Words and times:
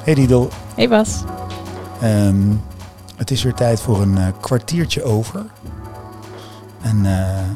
Hey 0.00 0.14
Didel, 0.14 0.48
Hey 0.74 0.88
Bas. 0.88 1.22
Ehm, 2.00 2.52
het 3.16 3.30
is 3.30 3.42
weer 3.42 3.54
tijd 3.54 3.80
voor 3.80 4.02
een 4.02 4.18
eh, 4.18 4.26
kwartiertje 4.40 5.02
over. 5.02 5.46
En 6.82 7.06
eh, 7.06 7.48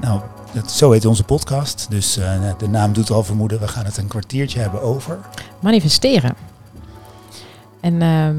nou, 0.00 0.20
dat, 0.52 0.70
zo 0.70 0.90
heet 0.90 1.04
onze 1.04 1.24
podcast. 1.24 1.86
Dus 1.90 2.16
eh, 2.16 2.52
de 2.58 2.68
naam 2.68 2.92
doet 2.92 3.10
al 3.10 3.24
vermoeden, 3.24 3.60
we 3.60 3.68
gaan 3.68 3.84
het 3.84 3.96
een 3.96 4.06
kwartiertje 4.06 4.60
hebben 4.60 4.82
over. 4.82 5.18
Manifesteren. 5.60 6.34
En 7.80 8.02
ehm, 8.02 8.36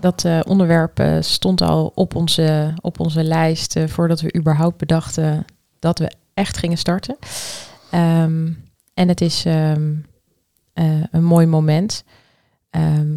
dat 0.00 0.26
onderwerp 0.46 1.02
stond 1.20 1.60
al 1.60 1.92
op 1.94 2.14
onze, 2.14 2.74
op 2.80 3.00
onze 3.00 3.24
lijst 3.24 3.78
voordat 3.86 4.20
we 4.20 4.36
überhaupt 4.36 4.76
bedachten 4.76 5.44
dat 5.78 5.98
we 5.98 6.12
echt 6.34 6.56
gingen 6.56 6.78
starten. 6.78 7.16
Ehm, 7.90 8.52
en 8.94 9.08
het 9.08 9.20
is 9.20 9.44
eh, 10.78 11.02
een 11.10 11.24
mooi 11.24 11.46
moment. 11.46 12.04
Ehm, 12.70 13.16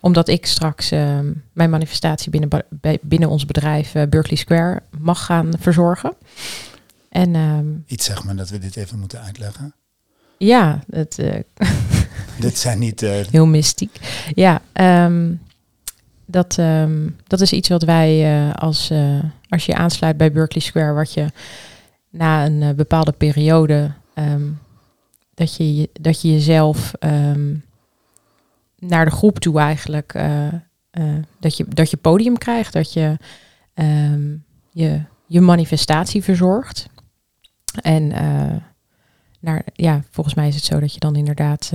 omdat 0.00 0.28
ik 0.28 0.46
straks 0.46 0.90
ehm, 0.90 1.32
mijn 1.52 1.70
manifestatie 1.70 2.30
binnen, 2.30 2.64
binnen 3.00 3.28
ons 3.28 3.46
bedrijf 3.46 3.94
eh, 3.94 4.06
Berkeley 4.08 4.36
Square 4.36 4.82
mag 4.98 5.24
gaan 5.24 5.50
verzorgen. 5.58 6.14
En 7.08 7.34
ehm, 7.34 7.66
Iets 7.86 8.04
zeg 8.04 8.24
maar 8.24 8.36
dat 8.36 8.50
we 8.50 8.58
dit 8.58 8.76
even 8.76 8.98
moeten 8.98 9.20
uitleggen. 9.20 9.74
ja, 10.38 10.82
het, 10.90 11.18
eh, 11.18 11.40
dit 12.40 12.58
zijn 12.58 12.78
niet... 12.78 13.00
heel 13.00 13.46
mystiek. 13.46 13.96
Ja, 14.34 14.60
dat, 16.26 16.54
dat 17.26 17.40
is 17.40 17.52
iets 17.52 17.68
wat 17.68 17.82
wij 17.82 18.52
als, 18.54 18.92
als 19.48 19.66
je 19.66 19.74
aansluit 19.74 20.16
bij 20.16 20.32
Berkeley 20.32 20.62
Square, 20.62 20.92
wat 20.92 21.12
je 21.12 21.26
na 22.10 22.46
een 22.46 22.76
bepaalde 22.76 23.12
periode, 23.12 23.90
dat, 25.34 25.56
je, 25.56 25.90
dat 25.92 26.20
je 26.20 26.32
jezelf 26.32 26.92
ehm, 26.98 27.54
naar 28.78 29.04
de 29.04 29.10
groep 29.10 29.38
toe 29.38 29.58
eigenlijk, 29.58 30.14
eh, 30.14 30.46
eh, 30.90 31.22
dat, 31.40 31.56
je, 31.56 31.64
dat 31.68 31.90
je 31.90 31.96
podium 31.96 32.38
krijgt, 32.38 32.72
dat 32.72 32.92
je 32.92 33.16
ehm, 33.74 34.36
je, 34.70 35.00
je 35.26 35.40
manifestatie 35.40 36.22
verzorgt. 36.22 36.86
En 37.82 38.12
eh, 38.12 38.56
naar, 39.40 39.62
ja, 39.74 40.02
volgens 40.10 40.34
mij 40.34 40.48
is 40.48 40.54
het 40.54 40.64
zo 40.64 40.80
dat 40.80 40.94
je 40.94 41.00
dan 41.00 41.16
inderdaad 41.16 41.72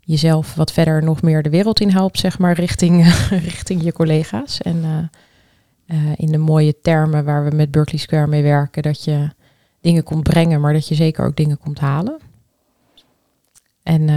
jezelf 0.00 0.54
wat 0.54 0.72
verder 0.72 1.02
nog 1.02 1.22
meer 1.22 1.42
de 1.42 1.50
wereld 1.50 1.80
in 1.80 1.90
helpt, 1.90 2.18
zeg 2.18 2.38
maar, 2.38 2.52
richting, 2.52 3.04
richting 3.50 3.82
je 3.82 3.92
collega's. 3.92 4.60
En 4.60 5.10
in 6.16 6.32
de 6.32 6.38
mooie 6.38 6.80
termen 6.80 7.24
waar 7.24 7.44
we 7.44 7.56
met 7.56 7.70
Berkeley 7.70 8.00
Square 8.00 8.26
mee 8.26 8.42
werken, 8.42 8.82
dat 8.82 9.04
je 9.04 9.28
dingen 9.80 10.02
komt 10.02 10.22
brengen, 10.22 10.60
maar 10.60 10.72
dat 10.72 10.88
je 10.88 10.94
zeker 10.94 11.24
ook 11.24 11.36
dingen 11.36 11.58
komt 11.58 11.78
halen. 11.78 12.20
En 13.98 14.08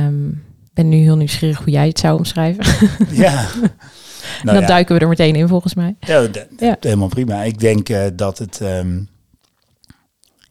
ik 0.63 0.73
ben 0.73 0.89
nu 0.89 0.97
heel 0.97 1.17
nieuwsgierig 1.17 1.57
hoe 1.57 1.69
jij 1.69 1.87
het 1.87 1.99
zou 1.99 2.17
omschrijven. 2.17 2.89
ja. 3.25 3.47
Nou 4.43 4.55
dan 4.55 4.61
ja, 4.61 4.67
duiken 4.67 4.95
we 4.95 5.01
er 5.01 5.07
meteen 5.07 5.35
in, 5.35 5.47
volgens 5.47 5.73
mij. 5.73 5.95
ja, 6.57 6.77
helemaal 6.79 7.07
prima. 7.07 7.43
Ik 7.43 7.59
denk 7.59 7.89
eh, 7.89 8.05
dat 8.13 8.37
het... 8.37 8.61
ehm, 8.61 9.03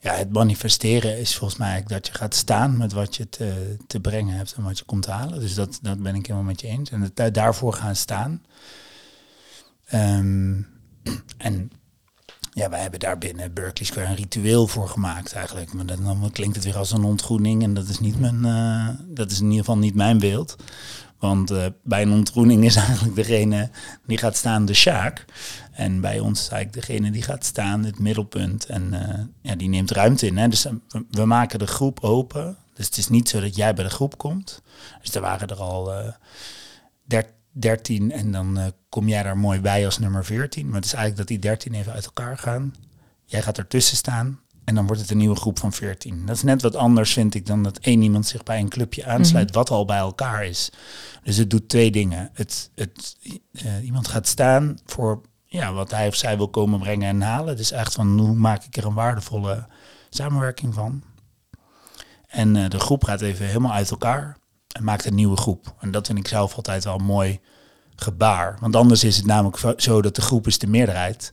ja, 0.01 0.15
het 0.15 0.33
manifesteren 0.33 1.19
is 1.19 1.37
volgens 1.37 1.59
mij 1.59 1.83
dat 1.87 2.07
je 2.07 2.15
gaat 2.15 2.35
staan 2.35 2.77
met 2.77 2.93
wat 2.93 3.17
je 3.17 3.29
te, 3.29 3.77
te 3.87 4.01
brengen 4.01 4.37
hebt 4.37 4.55
en 4.57 4.63
wat 4.63 4.79
je 4.79 4.85
komt 4.85 5.07
halen. 5.07 5.41
Dus 5.41 5.55
dat, 5.55 5.79
dat 5.83 6.03
ben 6.03 6.15
ik 6.15 6.27
helemaal 6.27 6.49
met 6.49 6.61
je 6.61 6.67
eens. 6.67 6.91
En 6.91 7.01
het, 7.01 7.17
da- 7.17 7.31
daarvoor 7.31 7.73
gaan 7.73 7.97
staan. 7.97 8.43
Ehm, 9.85 10.61
en 11.37 11.71
ja, 12.55 12.69
wij 12.69 12.81
hebben 12.81 13.01
daar 13.01 13.19
binnen 13.19 13.53
Berkeley 13.53 13.87
Square 13.87 14.09
een 14.09 14.15
ritueel 14.15 14.67
voor 14.67 14.89
gemaakt 14.89 15.33
eigenlijk. 15.33 15.73
Maar 15.73 15.87
dan, 15.87 16.05
dan 16.05 16.31
klinkt 16.33 16.57
het 16.57 16.65
weer 16.65 16.77
als 16.77 16.93
een 16.93 17.05
ontgroening 17.05 17.63
en 17.63 17.75
dat 17.75 17.89
is, 17.89 18.01
niet 18.01 18.21
mijn, 18.21 18.45
eh, 18.45 18.89
dat 19.15 19.31
is 19.31 19.39
in 19.39 19.45
ieder 19.45 19.59
geval 19.59 19.79
niet 19.79 19.95
mijn 19.95 20.19
beeld. 20.19 20.57
Want 21.23 21.51
eh, 21.51 21.67
bij 21.83 22.03
een 22.03 22.13
ontgroening 22.13 22.65
is 22.65 22.77
eigenlijk 22.87 23.17
degene 23.17 23.71
die 24.07 24.19
gaat 24.19 24.37
staan 24.37 24.65
de 24.65 24.75
Sjaak. 24.75 25.25
En 25.73 26.01
bij 26.01 26.21
ons 26.21 26.41
is 26.41 26.49
eigenlijk 26.49 26.87
degene 26.87 27.11
die 27.11 27.23
gaat 27.23 27.45
staan 27.45 27.85
het 27.85 27.99
middelpunt. 27.99 28.67
En 28.67 29.09
eh, 29.09 29.25
ja, 29.41 29.55
die 29.55 29.69
neemt 29.69 29.91
ruimte 29.91 30.27
in. 30.27 30.37
Hè? 30.37 30.49
Dus 30.49 30.67
we, 31.11 31.25
maken 31.25 31.59
de 31.59 31.67
groep 31.67 32.01
open. 32.01 32.57
Dus 32.75 32.87
het 32.87 32.97
is 32.97 33.09
niet 33.09 33.29
zo 33.29 33.41
dat 33.41 33.57
jij 33.57 33.75
bij 33.75 33.85
de 33.85 33.91
groep 33.91 34.19
komt. 34.19 34.63
Dus 35.03 35.15
er 35.15 35.21
waren 35.21 35.49
er 35.49 35.61
al 35.61 35.93
eh, 35.93 36.13
der- 37.05 37.35
13 37.53 38.13
en 38.13 38.33
dan 38.33 38.59
eh, 38.59 38.67
kom 38.89 39.09
jij 39.09 39.23
daar 39.23 39.39
mooi 39.39 39.61
bij 39.61 39.85
als 39.85 39.99
nummer 39.99 40.25
14. 40.25 40.67
Maar 40.67 40.75
het 40.75 40.85
is 40.85 40.93
eigenlijk 40.93 41.29
dat 41.29 41.39
die 41.39 41.51
13 41.51 41.75
even 41.75 41.93
uit 41.93 42.05
elkaar 42.05 42.39
gaan. 42.39 42.75
Jij 43.25 43.43
gaat 43.43 43.59
ertussen 43.59 43.97
staan 43.97 44.41
en 44.65 44.75
dan 44.75 44.87
wordt 44.87 45.01
het 45.01 45.11
een 45.11 45.17
nieuwe 45.17 45.37
groep 45.37 45.59
van 45.59 45.73
14. 45.73 46.27
Dat 46.27 46.37
is 46.37 46.43
net 46.43 46.63
wat 46.63 46.77
anders, 46.77 47.13
vind 47.13 47.35
ik, 47.35 47.47
dan 47.47 47.63
dat 47.63 47.79
één 47.79 48.03
iemand 48.03 48.27
zich 48.27 48.43
bij 48.43 48.59
een 48.59 48.69
clubje 48.69 49.07
aansluit, 49.07 49.55
wat 49.55 49.71
al 49.71 49.85
bij 49.85 49.99
elkaar 49.99 50.45
is. 50.45 50.71
Dus 51.23 51.37
het 51.37 51.51
doet 51.51 51.69
twee 51.69 51.91
dingen. 51.91 52.31
Het, 52.33 52.71
het, 52.75 53.17
eh, 53.53 53.85
iemand 53.85 54.09
gaat 54.09 54.27
staan 54.27 54.79
voor 54.87 55.21
ja, 55.47 55.73
wat 55.73 55.91
hij 55.91 56.09
of 56.09 56.15
zij 56.15 56.37
wil 56.37 56.49
komen 56.49 56.81
brengen 56.81 57.09
en 57.09 57.23
halen. 57.23 57.57
Dus 57.57 57.71
echt 57.71 57.93
van 57.93 58.19
hoe 58.19 58.35
maak 58.35 58.65
ik 58.65 58.77
er 58.77 58.87
een 58.87 58.95
waardevolle 58.95 59.67
samenwerking 60.11 60.75
van. 60.75 61.03
En 62.29 62.57
eh, 62.57 62.69
de 62.69 62.81
groep 62.81 63.05
gaat 63.05 63.21
even 63.21 63.47
helemaal 63.47 63.73
uit 63.73 63.91
elkaar 63.91 64.37
en 64.73 64.85
maakt 64.85 65.05
een 65.05 65.15
nieuwe 65.15 65.37
groep. 65.37 65.75
En 65.81 65.91
dat 65.91 66.07
vind 66.07 66.19
ik 66.19 66.29
zelf 66.29 66.55
altijd 66.57 66.85
wel 66.85 66.99
een 66.99 67.05
mooi 67.05 67.41
gebaar. 67.97 68.57
Want 68.61 68.77
anders 68.77 69.05
is 69.05 69.17
het 69.17 69.27
namelijk 69.27 69.81
zo- 69.81 70.03
dat 70.03 70.15
de 70.15 70.23
groep 70.23 70.47
is 70.47 70.59
de 70.59 70.67
meerderheid. 70.67 71.33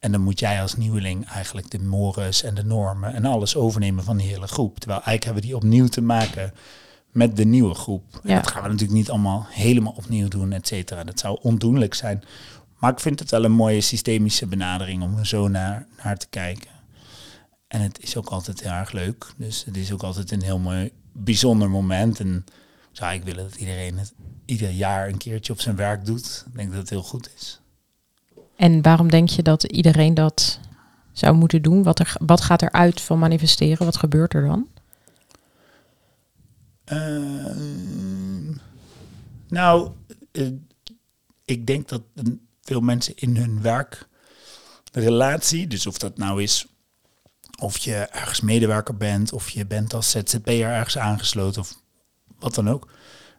En 0.00 0.12
dan 0.12 0.20
moet 0.20 0.38
jij 0.38 0.62
als 0.62 0.76
nieuweling 0.76 1.26
eigenlijk 1.28 1.70
de 1.70 1.78
mores 1.78 2.42
en 2.42 2.54
de 2.54 2.64
normen 2.64 3.14
en 3.14 3.24
alles 3.24 3.56
overnemen 3.56 4.04
van 4.04 4.16
die 4.16 4.28
hele 4.28 4.46
groep. 4.46 4.78
Terwijl 4.78 5.02
eigenlijk 5.02 5.24
hebben 5.24 5.42
we 5.42 5.48
die 5.48 5.56
opnieuw 5.56 5.86
te 5.88 6.00
maken 6.00 6.52
met 7.12 7.36
de 7.36 7.44
nieuwe 7.44 7.74
groep. 7.74 8.04
En 8.22 8.28
Ja. 8.30 8.34
dat 8.34 8.46
gaan 8.50 8.62
we 8.62 8.68
natuurlijk 8.68 8.98
niet 8.98 9.10
allemaal 9.10 9.46
helemaal 9.50 9.94
opnieuw 9.96 10.28
doen, 10.28 10.52
et 10.52 10.66
cetera. 10.66 11.04
Dat 11.04 11.18
zou 11.18 11.38
ondoenlijk 11.42 11.94
zijn. 11.94 12.22
Maar 12.78 12.92
ik 12.92 13.00
vind 13.00 13.18
het 13.18 13.30
wel 13.30 13.44
een 13.44 13.52
mooie 13.52 13.80
systemische 13.80 14.46
benadering 14.46 15.02
om 15.02 15.18
er 15.18 15.26
zo 15.26 15.48
naar, 15.48 15.86
naar 16.04 16.16
te 16.16 16.26
kijken. 16.30 16.70
En 17.68 17.80
het 17.80 18.02
is 18.02 18.16
ook 18.16 18.28
altijd 18.28 18.60
heel 18.62 18.72
erg 18.72 18.92
leuk. 18.92 19.26
Dus 19.36 19.64
het 19.64 19.76
is 19.76 19.92
ook 19.92 20.02
altijd 20.02 20.30
een 20.30 20.42
heel 20.42 20.58
mooi, 20.58 20.90
bijzonder 21.12 21.70
moment. 21.70 22.20
En 22.20 22.44
zou 22.98 23.14
ik 23.14 23.22
willen 23.22 23.44
dat 23.44 23.56
iedereen 23.56 23.98
het 23.98 24.14
ieder 24.44 24.70
jaar 24.70 25.08
een 25.08 25.16
keertje 25.16 25.52
op 25.52 25.60
zijn 25.60 25.76
werk 25.76 26.06
doet. 26.06 26.44
Ik 26.46 26.56
denk 26.56 26.70
dat 26.70 26.78
het 26.78 26.90
heel 26.90 27.02
goed 27.02 27.30
is. 27.36 27.60
En 28.56 28.82
waarom 28.82 29.10
denk 29.10 29.28
je 29.28 29.42
dat 29.42 29.62
iedereen 29.62 30.14
dat 30.14 30.60
zou 31.12 31.34
moeten 31.34 31.62
doen? 31.62 31.82
Wat, 31.82 31.98
er, 31.98 32.14
wat 32.20 32.40
gaat 32.40 32.62
er 32.62 32.72
uit 32.72 33.00
van 33.00 33.18
manifesteren? 33.18 33.84
Wat 33.84 33.96
gebeurt 33.96 34.34
er 34.34 34.46
dan? 34.46 34.68
Ehm, 36.84 38.52
nou, 39.48 39.90
eh, 40.32 40.46
ik 41.44 41.66
denk 41.66 41.88
dat 41.88 42.02
veel 42.62 42.80
mensen 42.80 43.16
in 43.16 43.36
hun 43.36 43.62
werkrelatie, 44.92 45.66
dus 45.66 45.86
of 45.86 45.98
dat 45.98 46.18
nou 46.18 46.42
is 46.42 46.66
of 47.60 47.78
je 47.78 47.94
ergens 47.94 48.40
medewerker 48.40 48.96
bent, 48.96 49.32
of 49.32 49.50
je 49.50 49.66
bent 49.66 49.94
als 49.94 50.10
ZZP'er 50.10 50.70
ergens 50.70 50.98
aangesloten, 50.98 51.60
of 51.60 51.80
wat 52.38 52.54
dan 52.54 52.68
ook, 52.68 52.88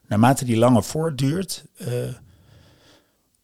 naarmate 0.07 0.45
die 0.45 0.57
langer 0.57 0.83
voortduurt, 0.83 1.63
eh, 1.77 1.87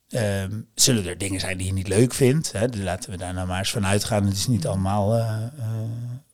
ehm, 0.10 0.62
zullen 0.76 1.06
er 1.06 1.18
dingen 1.18 1.40
zijn 1.40 1.58
die 1.58 1.68
je 1.68 1.74
niet 1.74 1.88
leuk 1.88 2.14
vindt. 2.14 2.52
Hè? 2.52 2.68
Dus 2.68 2.82
laten 2.82 3.12
we 3.12 3.18
daar 3.18 3.34
nou 3.34 3.48
maar 3.48 3.60
eens 3.60 3.72
van 3.72 3.86
uitgaan. 3.86 4.26
Het 4.26 4.38
is 4.38 4.48
niet 4.48 4.68
allemaal 4.68 5.14
eh, 5.14 5.44
eh, 5.58 5.66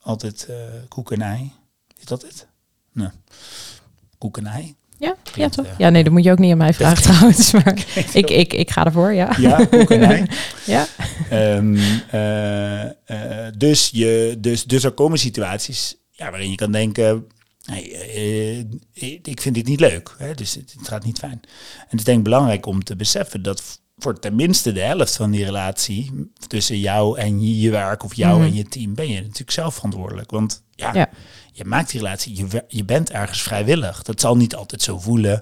altijd 0.01 0.49
koek 0.87 1.11
en 1.11 1.21
ei. 1.21 1.51
Is 1.99 2.05
dat 2.05 2.21
het? 2.21 2.47
Nee. 2.93 3.09
Koek 4.17 4.37
en 4.37 4.45
ei? 4.45 4.75
Ja, 4.97 5.15
ja 5.35 5.49
toch? 5.49 5.65
Ja, 5.77 5.89
nee, 5.89 6.03
dat 6.03 6.13
moet 6.13 6.23
je 6.23 6.31
ook 6.31 6.39
niet 6.39 6.51
aan 6.51 6.57
mij 6.57 6.73
vragen 6.73 7.03
trouwens. 7.11 7.51
Maar 7.51 7.85
ik, 8.13 8.29
ik, 8.29 8.53
ik 8.53 8.71
ga 8.71 8.85
ervoor, 8.85 9.13
ja. 9.13 9.35
Ja, 9.37 9.65
koek 9.65 9.91
en 9.91 10.03
ei. 10.03 10.25
Ja, 10.65 10.87
Ehm, 11.31 11.77
eh, 12.09 12.83
eh, 12.85 13.53
dus, 13.57 13.89
je, 13.93 14.37
dus, 14.39 14.63
dus 14.63 14.83
er 14.83 14.91
komen 14.91 15.19
situaties 15.19 15.95
ja, 16.09 16.29
waarin 16.29 16.49
je 16.49 16.55
kan 16.55 16.71
denken, 16.71 17.27
hey, 17.71 17.91
eh, 17.91 18.59
eh, 18.59 19.19
ik 19.23 19.41
vind 19.41 19.55
dit 19.55 19.67
niet 19.67 19.79
leuk, 19.79 20.15
hè, 20.17 20.33
dus 20.33 20.53
het, 20.55 20.73
het 20.79 20.87
gaat 20.87 21.03
niet 21.03 21.17
fijn. 21.19 21.39
En 21.41 21.87
het 21.89 21.99
is 21.99 22.03
denk 22.05 22.17
ik 22.17 22.23
belangrijk 22.23 22.65
om 22.65 22.83
te 22.83 22.95
beseffen 22.95 23.41
dat 23.41 23.79
voor 23.97 24.19
tenminste 24.19 24.71
de 24.71 24.79
helft 24.81 25.15
van 25.15 25.31
die 25.31 25.45
relatie 25.45 26.31
tussen 26.47 26.79
jou 26.79 27.17
en 27.19 27.57
je, 27.59 27.69
werk 27.69 28.03
of 28.03 28.13
jou 28.13 28.37
Mhm. 28.37 28.47
en 28.47 28.53
je 28.53 28.63
team 28.63 28.95
ben 28.95 29.07
je 29.09 29.21
natuurlijk 29.21 29.51
zelf 29.51 29.75
verantwoordelijk. 29.75 30.31
Want 30.31 30.63
ja, 30.75 30.93
Ja. 30.93 31.09
je 31.51 31.65
maakt 31.65 31.89
die 31.91 31.99
relatie, 31.99 32.35
je, 32.35 32.63
je 32.67 32.85
bent 32.85 33.09
ergens 33.11 33.41
vrijwillig. 33.41 34.03
Dat 34.03 34.21
zal 34.21 34.35
niet 34.37 34.55
altijd 34.55 34.81
zo 34.81 34.99
voelen. 34.99 35.41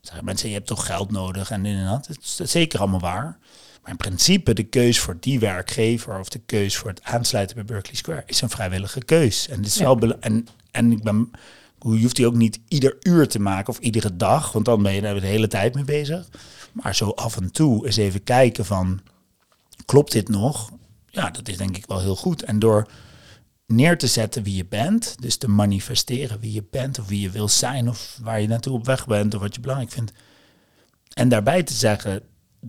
Zeggen 0.00 0.24
mensen, 0.24 0.48
je 0.48 0.54
hebt 0.54 0.66
toch 0.66 0.86
geld 0.86 1.10
nodig 1.10 1.50
en 1.50 1.62
dit 1.62 1.74
en 1.76 1.84
dat. 1.86 2.08
Is, 2.08 2.36
dat 2.36 2.46
is 2.46 2.52
zeker 2.52 2.80
allemaal 2.80 3.00
waar. 3.00 3.38
Maar 3.82 3.90
in 3.90 3.96
principe 3.96 4.52
de 4.54 4.62
keus 4.62 4.98
voor 4.98 5.16
die 5.20 5.38
werkgever 5.40 6.18
of 6.18 6.28
de 6.28 6.38
keus 6.46 6.76
voor 6.76 6.90
het 6.90 7.02
aansluiten 7.02 7.56
bij 7.56 7.64
Berkeley 7.64 7.96
Square 7.96 8.22
is 8.26 8.40
een 8.40 8.50
vrijwillige 8.50 9.04
keus. 9.04 9.48
En, 9.48 9.56
het 9.56 9.66
is 9.66 9.74
Ja. 9.74 9.94
wel 9.98 10.18
en, 10.20 10.46
en 10.70 10.92
ik 10.92 11.02
ben, 11.02 11.30
je 11.82 12.02
hoeft 12.02 12.16
die 12.16 12.26
ook 12.26 12.34
niet 12.34 12.60
ieder 12.68 12.96
uur 13.00 13.28
te 13.28 13.40
maken 13.40 13.72
of 13.72 13.78
iedere 13.78 14.16
dag, 14.16 14.52
want 14.52 14.64
dan 14.64 14.82
ben 14.82 14.94
je 14.94 15.00
daar 15.00 15.20
de 15.20 15.26
hele 15.26 15.48
tijd 15.48 15.74
mee 15.74 15.84
bezig. 15.84 16.28
Maar 16.72 16.94
zo 16.94 17.10
af 17.10 17.36
en 17.36 17.50
toe 17.50 17.86
eens 17.86 17.96
even 17.96 18.24
kijken 18.24 18.64
van, 18.64 19.00
klopt 19.84 20.12
dit 20.12 20.28
nog? 20.28 20.70
Ja, 21.06 21.30
dat 21.30 21.48
is 21.48 21.56
denk 21.56 21.76
ik 21.76 21.86
wel 21.86 22.00
heel 22.00 22.16
goed. 22.16 22.42
En 22.42 22.58
door 22.58 22.88
neer 23.66 23.98
te 23.98 24.06
zetten 24.06 24.42
wie 24.42 24.56
je 24.56 24.66
bent. 24.66 25.14
Dus 25.20 25.36
te 25.36 25.48
manifesteren 25.48 26.40
wie 26.40 26.52
je 26.52 26.64
bent 26.70 26.98
of 26.98 27.08
wie 27.08 27.20
je 27.20 27.30
wil 27.30 27.48
zijn 27.48 27.88
of 27.88 28.18
waar 28.22 28.40
je 28.40 28.48
naartoe 28.48 28.72
op 28.72 28.86
weg 28.86 29.06
bent 29.06 29.34
of 29.34 29.40
wat 29.40 29.54
je 29.54 29.60
belangrijk 29.60 29.92
vindt. 29.92 30.12
En 31.12 31.28
daarbij 31.28 31.62
te 31.62 31.74
zeggen, 31.74 32.22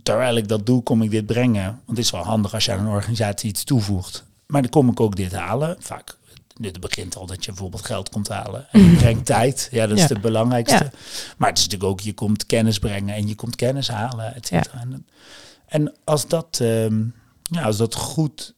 terwijl 0.03 0.35
ik 0.35 0.47
dat 0.47 0.65
doe, 0.65 0.83
kom 0.83 1.01
ik 1.01 1.11
dit 1.11 1.25
brengen. 1.25 1.65
Want 1.65 1.97
het 1.97 1.97
is 1.97 2.11
wel 2.11 2.23
handig 2.23 2.53
als 2.53 2.65
je 2.65 2.71
aan 2.71 2.79
een 2.79 2.93
organisatie 2.93 3.49
iets 3.49 3.63
toevoegt. 3.63 4.23
Maar 4.47 4.61
dan 4.61 4.71
kom 4.71 4.89
ik 4.89 4.99
ook 4.99 5.15
dit 5.15 5.33
halen. 5.33 5.75
Vaak, 5.79 6.17
dit 6.53 6.79
begint 6.79 7.15
al 7.15 7.25
dat 7.25 7.45
je 7.45 7.51
bijvoorbeeld 7.51 7.85
geld 7.85 8.09
komt 8.09 8.27
halen. 8.27 8.67
En 8.71 8.81
je 8.83 8.95
brengt 8.95 9.25
tijd. 9.25 9.67
Ja, 9.71 9.87
dat 9.87 9.97
is 9.97 10.03
Ja. 10.03 10.09
het 10.09 10.21
belangrijkste. 10.21 10.83
Ja. 10.83 10.91
Maar 11.37 11.49
het 11.49 11.57
is 11.57 11.63
natuurlijk 11.63 11.91
ook, 11.91 11.99
je 11.99 12.13
komt 12.13 12.45
kennis 12.45 12.79
brengen 12.79 13.15
en 13.15 13.27
je 13.27 13.35
komt 13.35 13.55
kennis 13.55 13.87
halen, 13.87 14.35
et 14.35 14.47
cetera. 14.47 14.79
En, 14.79 15.07
en 15.67 15.93
als 16.03 16.27
dat, 16.27 16.59
ehm, 16.61 17.03
ja, 17.43 17.61
als 17.63 17.77
dat 17.77 17.95
goed, 17.95 18.53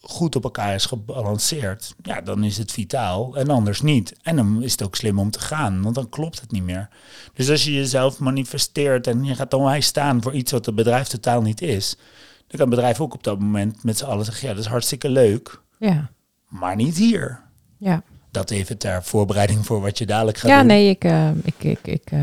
goed 0.00 0.36
op 0.36 0.44
elkaar 0.44 0.74
is 0.74 0.86
gebalanceerd, 0.86 1.94
ja, 2.02 2.20
dan 2.20 2.44
is 2.44 2.58
het 2.58 2.72
vitaal 2.72 3.36
en 3.36 3.50
anders 3.50 3.80
niet. 3.82 4.14
En 4.22 4.36
dan 4.36 4.62
is 4.62 4.72
het 4.72 4.82
ook 4.82 4.96
slim 4.96 5.18
om 5.18 5.30
te 5.30 5.40
gaan, 5.40 5.82
want 5.82 5.94
dan 5.94 6.08
klopt 6.08 6.40
het 6.40 6.50
niet 6.52 6.62
meer. 6.62 6.88
Dus 7.34 7.50
als 7.50 7.64
je 7.64 7.72
jezelf 7.72 8.18
manifesteert 8.18 9.06
en 9.06 9.24
je 9.24 9.34
gaat 9.34 9.50
dan 9.50 9.82
staan 9.82 10.22
voor 10.22 10.34
iets 10.34 10.52
wat 10.52 10.66
het 10.66 10.74
bedrijf 10.74 11.06
totaal 11.08 11.42
niet 11.42 11.60
is, 11.60 11.96
dan 12.46 12.58
kan 12.58 12.60
het 12.60 12.68
bedrijf 12.68 13.00
ook 13.00 13.14
op 13.14 13.22
dat 13.22 13.38
moment 13.38 13.84
met 13.84 13.98
z'n 13.98 14.04
allen 14.04 14.24
zeggen, 14.24 14.48
ja, 14.48 14.54
dat 14.54 14.64
is 14.64 14.70
hartstikke 14.70 15.08
leuk, 15.08 15.60
Ja, 15.78 16.10
maar 16.48 16.76
niet 16.76 16.96
hier. 16.96 17.40
ja. 17.78 18.02
Dat 18.30 18.50
even 18.50 18.78
ter 18.78 19.04
voorbereiding 19.04 19.66
voor 19.66 19.80
wat 19.80 19.98
je 19.98 20.06
dadelijk 20.06 20.38
gaat 20.38 20.50
ja 20.50 20.58
doen. 20.58 20.66
nee, 20.66 20.88
ik, 20.88 21.04
eh, 21.04 21.28
ik, 21.44 21.54
ik, 21.58 21.78
ik 21.82 22.02
eh, 22.10 22.18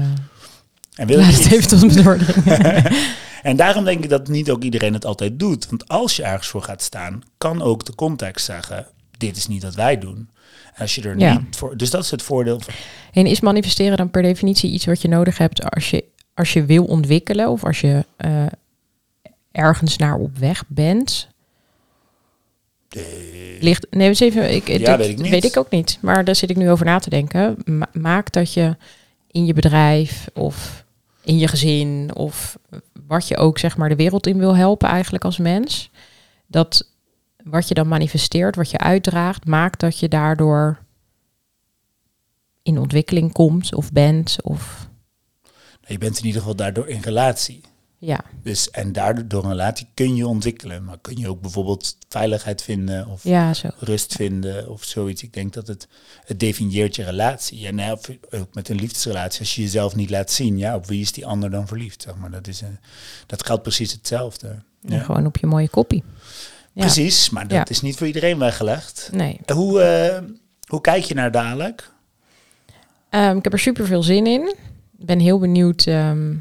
En 0.95 1.07
wil 1.07 1.17
laat 1.17 1.33
het 1.43 1.51
even 1.51 1.67
tot 1.67 1.81
me 1.95 2.03
doordringen. 2.03 2.83
En 3.43 3.55
daarom 3.55 3.83
denk 3.83 4.03
ik 4.03 4.09
dat 4.09 4.27
niet 4.27 4.49
ook 4.51 4.63
iedereen 4.63 4.93
het 4.93 5.05
altijd 5.05 5.39
doet. 5.39 5.69
Want 5.69 5.87
als 5.87 6.15
je 6.15 6.23
ergens 6.23 6.47
voor 6.47 6.61
gaat 6.61 6.81
staan, 6.81 7.21
kan 7.37 7.61
ook 7.61 7.85
de 7.85 7.95
context 7.95 8.45
zeggen: 8.45 8.87
dit 9.17 9.37
is 9.37 9.47
niet 9.47 9.63
wat 9.63 9.75
wij 9.75 9.97
doen. 9.97 10.29
En 10.73 10.81
als 10.81 10.95
je 10.95 11.01
er 11.01 11.19
Ja. 11.19 11.33
niet 11.39 11.55
voor. 11.55 11.77
Dus 11.77 11.89
dat 11.89 12.03
is 12.03 12.11
het 12.11 12.21
voordeel. 12.21 12.59
Van, 12.59 12.73
En 13.13 13.25
is 13.25 13.39
manifesteren 13.41 13.97
dan 13.97 14.09
per 14.09 14.21
definitie 14.21 14.71
iets 14.71 14.85
wat 14.85 15.01
je 15.01 15.07
nodig 15.07 15.37
hebt 15.37 15.71
als 15.71 15.89
je, 15.89 16.03
als 16.33 16.53
je 16.53 16.65
wil 16.65 16.85
ontwikkelen 16.85 17.49
of 17.49 17.63
als 17.65 17.81
je 17.81 18.05
eh, 18.17 18.45
ergens 19.51 19.97
naar 19.97 20.15
op 20.15 20.37
weg 20.37 20.63
bent? 20.67 21.27
Ligt, 23.63 23.87
nee, 23.89 24.07
eens 24.07 24.19
even, 24.19 24.53
ik, 24.53 24.67
Ja, 24.67 24.77
dat 24.77 24.97
weet 24.97 25.09
ik 25.09 25.17
niet. 25.17 25.29
weet 25.31 25.43
ik 25.43 25.57
ook 25.57 25.69
niet. 25.69 25.97
Maar 26.01 26.23
daar 26.23 26.35
zit 26.35 26.49
ik 26.49 26.57
nu 26.57 26.69
over 26.69 26.85
na 26.85 26.99
te 26.99 27.09
denken. 27.09 27.57
Ma- 27.65 27.89
maak 27.93 28.31
dat 28.31 28.53
je 28.53 28.77
in 29.31 29.45
je 29.45 29.53
bedrijf 29.53 30.29
of 30.33 30.85
in 31.23 31.37
je 31.37 31.47
gezin 31.47 32.11
of 32.15 32.57
wat 33.07 33.27
je 33.27 33.37
ook 33.37 33.57
zeg 33.59 33.77
maar 33.77 33.89
de 33.89 33.95
wereld 33.95 34.27
in 34.27 34.37
wil 34.37 34.55
helpen 34.55 34.89
eigenlijk 34.89 35.23
als 35.25 35.37
mens. 35.37 35.89
Dat 36.47 36.89
wat 37.43 37.67
je 37.67 37.73
dan 37.73 37.87
manifesteert, 37.87 38.55
wat 38.55 38.69
je 38.69 38.77
uitdraagt, 38.77 39.45
maakt 39.45 39.79
dat 39.79 39.99
je 39.99 40.07
daardoor 40.07 40.79
in 42.63 42.77
ontwikkeling 42.77 43.31
komt 43.31 43.75
of 43.75 43.91
bent 43.91 44.37
of 44.41 44.89
je 45.87 45.97
bent 45.97 46.17
in 46.17 46.25
ieder 46.25 46.39
geval 46.41 46.55
daardoor 46.55 46.87
in 46.87 47.01
relatie. 47.01 47.61
Ja, 48.05 48.19
Dus, 48.43 48.69
en 48.71 48.91
daardoor 48.91 49.27
door 49.27 49.43
een 49.43 49.49
relatie 49.49 49.87
kun 49.93 50.15
je 50.15 50.27
ontwikkelen. 50.27 50.83
Maar 50.83 50.97
kun 51.01 51.17
je 51.17 51.29
ook 51.29 51.41
bijvoorbeeld 51.41 51.97
veiligheid 52.09 52.61
vinden 52.61 53.07
of 53.07 53.23
ja 53.23 53.53
zo. 53.53 53.69
rust 53.79 54.13
vinden 54.15 54.69
of 54.69 54.83
zoiets. 54.83 55.23
Ik 55.23 55.33
denk 55.33 55.53
dat 55.53 55.67
het, 55.67 55.87
het 56.25 56.39
definieert 56.39 56.95
je 56.95 57.03
relatie. 57.03 57.67
En 57.67 57.77
ja, 57.77 57.97
ook 58.31 58.53
met 58.53 58.69
een 58.69 58.75
liefdesrelatie, 58.79 59.39
als 59.39 59.55
je 59.55 59.61
jezelf 59.61 59.95
niet 59.95 60.09
laat 60.09 60.31
zien, 60.31 60.57
ja, 60.57 60.75
op 60.75 60.85
wie 60.85 61.01
is 61.01 61.11
die 61.11 61.25
ander 61.25 61.51
dan 61.51 61.67
verliefd? 61.67 62.01
Zeg 62.01 62.15
maar. 62.15 62.31
dat, 62.31 62.47
is, 62.47 62.61
een, 62.61 62.79
dat 63.25 63.45
geldt 63.45 63.61
precies 63.61 63.91
hetzelfde. 63.91 64.47
En 64.47 64.63
Ja. 64.95 64.99
gewoon 65.03 65.25
op 65.25 65.37
je 65.37 65.47
mooie 65.47 65.69
koppie. 65.69 66.03
Ja. 66.73 66.81
Precies, 66.81 67.29
maar 67.29 67.47
dat 67.47 67.69
is 67.69 67.81
niet 67.81 67.97
voor 67.97 68.07
iedereen 68.07 68.37
weggelegd. 68.39 69.09
Nee. 69.11 69.39
Hoe, 69.53 69.81
eh, 69.81 70.23
hoe 70.67 70.81
kijk 70.81 71.03
je 71.03 71.13
naar 71.13 71.31
dadelijk? 71.31 71.91
Ehm, 73.09 73.37
ik 73.37 73.43
heb 73.43 73.53
er 73.53 73.59
super 73.59 73.85
veel 73.85 74.03
zin 74.03 74.27
in. 74.27 74.55
Ik 74.99 75.05
ben 75.05 75.19
heel 75.19 75.39
benieuwd 75.39 75.85
ehm, 75.87 76.35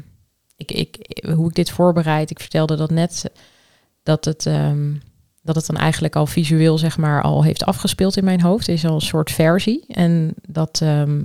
ik, 0.71 1.21
hoe 1.35 1.49
ik 1.49 1.55
dit 1.55 1.69
voorbereid. 1.69 2.29
Ik 2.29 2.39
vertelde 2.39 2.75
dat 2.75 2.91
net 2.91 3.31
dat 4.03 4.25
het, 4.25 4.45
ehm, 4.45 4.93
dat 5.41 5.55
het 5.55 5.65
dan 5.65 5.77
eigenlijk 5.77 6.15
al 6.15 6.25
visueel 6.25 6.77
zeg 6.77 6.97
maar 6.97 7.21
al 7.21 7.43
heeft 7.43 7.65
afgespeeld 7.65 8.17
in 8.17 8.23
mijn 8.23 8.41
hoofd. 8.41 8.67
Is 8.67 8.85
al 8.85 8.95
een 8.95 9.01
soort 9.01 9.31
versie. 9.31 9.83
En 9.87 10.33
dat 10.47 10.79
ehm, 10.81 11.21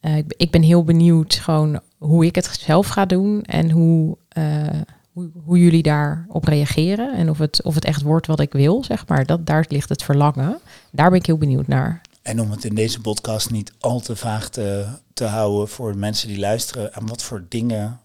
eh, 0.00 0.16
ik, 0.16 0.34
ik 0.36 0.50
ben 0.50 0.62
heel 0.62 0.84
benieuwd 0.84 1.34
gewoon 1.34 1.80
hoe 1.98 2.26
ik 2.26 2.34
het 2.34 2.58
zelf 2.60 2.88
ga 2.88 3.06
doen 3.06 3.42
en 3.42 3.70
hoe, 3.70 4.16
eh, 4.28 4.66
hoe, 5.12 5.30
hoe 5.44 5.58
jullie 5.58 5.82
daarop 5.82 6.44
reageren. 6.44 7.14
En 7.14 7.30
of 7.30 7.38
het, 7.38 7.62
of 7.62 7.74
het 7.74 7.84
echt 7.84 8.02
wordt 8.02 8.26
wat 8.26 8.40
ik 8.40 8.52
wil, 8.52 8.84
zeg 8.84 9.06
maar. 9.06 9.26
Dat, 9.26 9.46
daar 9.46 9.64
ligt 9.68 9.88
het 9.88 10.02
verlangen. 10.02 10.58
Daar 10.90 11.10
ben 11.10 11.18
ik 11.18 11.26
heel 11.26 11.38
benieuwd 11.38 11.66
naar. 11.66 12.00
En 12.22 12.40
om 12.40 12.50
het 12.50 12.64
in 12.64 12.74
deze 12.74 13.00
podcast 13.00 13.50
niet 13.50 13.72
al 13.80 14.00
te 14.00 14.16
vaag 14.16 14.48
te, 14.48 14.86
te 15.12 15.24
houden 15.24 15.68
voor 15.68 15.96
mensen 15.96 16.28
die 16.28 16.38
luisteren, 16.38 16.94
aan 16.94 17.06
wat 17.06 17.22
voor 17.22 17.44
dingen 17.48 18.00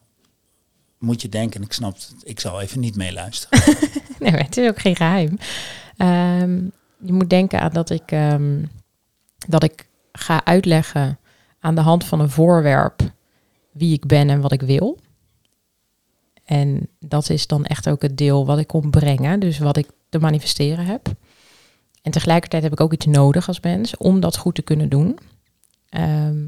moet 1.04 1.22
je 1.22 1.30
denken? 1.30 1.60
En 1.60 1.66
ik 1.66 1.74
snap 1.74 1.94
het, 1.94 2.14
ik 2.24 2.40
zal 2.40 2.62
even 2.62 2.80
niet 2.80 2.96
meeluisteren. 2.96 3.64
Nee, 4.20 4.32
het 4.32 4.58
is 4.58 4.70
ook 4.70 4.80
geen 4.80 4.96
geheim. 4.96 5.38
Ehm, 5.98 6.54
je 6.98 7.14
moet 7.14 7.30
denken 7.30 7.60
aan 7.60 7.72
dat 7.72 7.90
ik, 7.90 8.12
ehm, 8.12 8.66
dat 9.48 9.64
ik 9.64 9.88
ga 10.12 10.46
uitleggen 10.46 11.20
aan 11.60 11.76
de 11.76 11.82
hand 11.82 12.06
van 12.06 12.20
een 12.20 12.30
voorwerp 12.30 13.02
wie 13.72 13.94
ik 13.94 14.06
ben 14.06 14.30
en 14.30 14.42
wat 14.42 14.52
ik 14.52 14.62
wil. 14.62 15.00
En 16.44 16.88
dat 17.00 17.30
is 17.30 17.48
dan 17.48 17.66
echt 17.66 17.90
ook 17.90 18.02
het 18.02 18.18
deel 18.18 18.46
wat 18.46 18.60
ik 18.60 18.68
kom 18.68 18.92
brengen, 18.92 19.40
dus 19.40 19.58
wat 19.58 19.78
ik 19.78 19.90
te 20.10 20.20
manifesteren 20.20 20.86
heb. 20.86 21.14
En 22.02 22.12
tegelijkertijd 22.12 22.64
heb 22.64 22.72
ik 22.72 22.82
ook 22.82 22.94
iets 22.94 23.06
nodig 23.06 23.48
als 23.48 23.60
mens 23.60 23.98
om 23.98 24.20
dat 24.20 24.38
goed 24.38 24.56
te 24.56 24.62
kunnen 24.62 24.90
doen. 24.90 25.20
Ehm 25.90 26.46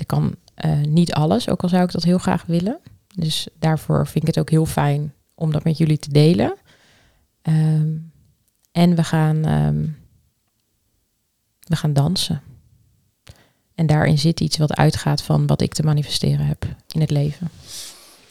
ik 0.00 0.06
kan 0.06 0.34
eh, 0.54 0.80
niet 0.80 1.12
alles, 1.12 1.48
ook 1.48 1.62
al 1.62 1.68
zou 1.68 1.82
ik 1.84 1.92
dat 1.92 2.02
heel 2.02 2.18
graag 2.18 2.44
willen. 2.46 2.78
Dus 3.16 3.48
daarvoor 3.58 4.06
vind 4.06 4.28
ik 4.28 4.34
het 4.34 4.38
ook 4.38 4.50
heel 4.50 4.66
fijn 4.66 5.14
om 5.34 5.52
dat 5.52 5.64
met 5.64 5.78
jullie 5.78 5.98
te 5.98 6.12
delen. 6.12 6.54
Ehm, 7.42 7.88
en 8.72 8.94
we 8.94 9.04
gaan, 9.04 9.44
ehm, 9.44 9.86
we 11.60 11.76
gaan 11.76 11.92
dansen. 11.92 12.42
En 13.74 13.86
daarin 13.86 14.18
zit 14.18 14.40
iets 14.40 14.56
wat 14.56 14.74
uitgaat 14.74 15.22
van 15.22 15.46
wat 15.46 15.60
ik 15.60 15.74
te 15.74 15.82
manifesteren 15.82 16.46
heb 16.46 16.64
in 16.88 17.00
het 17.00 17.10
leven. 17.10 17.50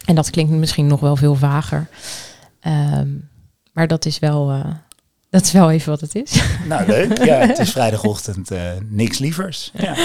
En 0.05 0.15
dat 0.15 0.29
klinkt 0.29 0.51
misschien 0.51 0.87
nog 0.87 0.99
wel 0.99 1.15
veel 1.15 1.35
vager. 1.35 1.87
Ehm, 2.59 3.09
maar 3.73 3.87
dat 3.87 4.05
is 4.05 4.19
wel, 4.19 4.51
eh, 4.51 4.73
dat 5.29 5.41
is 5.41 5.51
wel 5.51 5.71
even 5.71 5.89
wat 5.89 6.01
het 6.01 6.15
is. 6.15 6.43
nou, 6.67 6.87
leuk. 6.87 7.23
Ja, 7.23 7.37
het 7.37 7.59
is 7.59 7.71
vrijdagochtend, 7.71 8.51
eh, 8.51 8.71
niks 8.89 9.17
lievers. 9.17 9.71
Ja. 9.73 9.95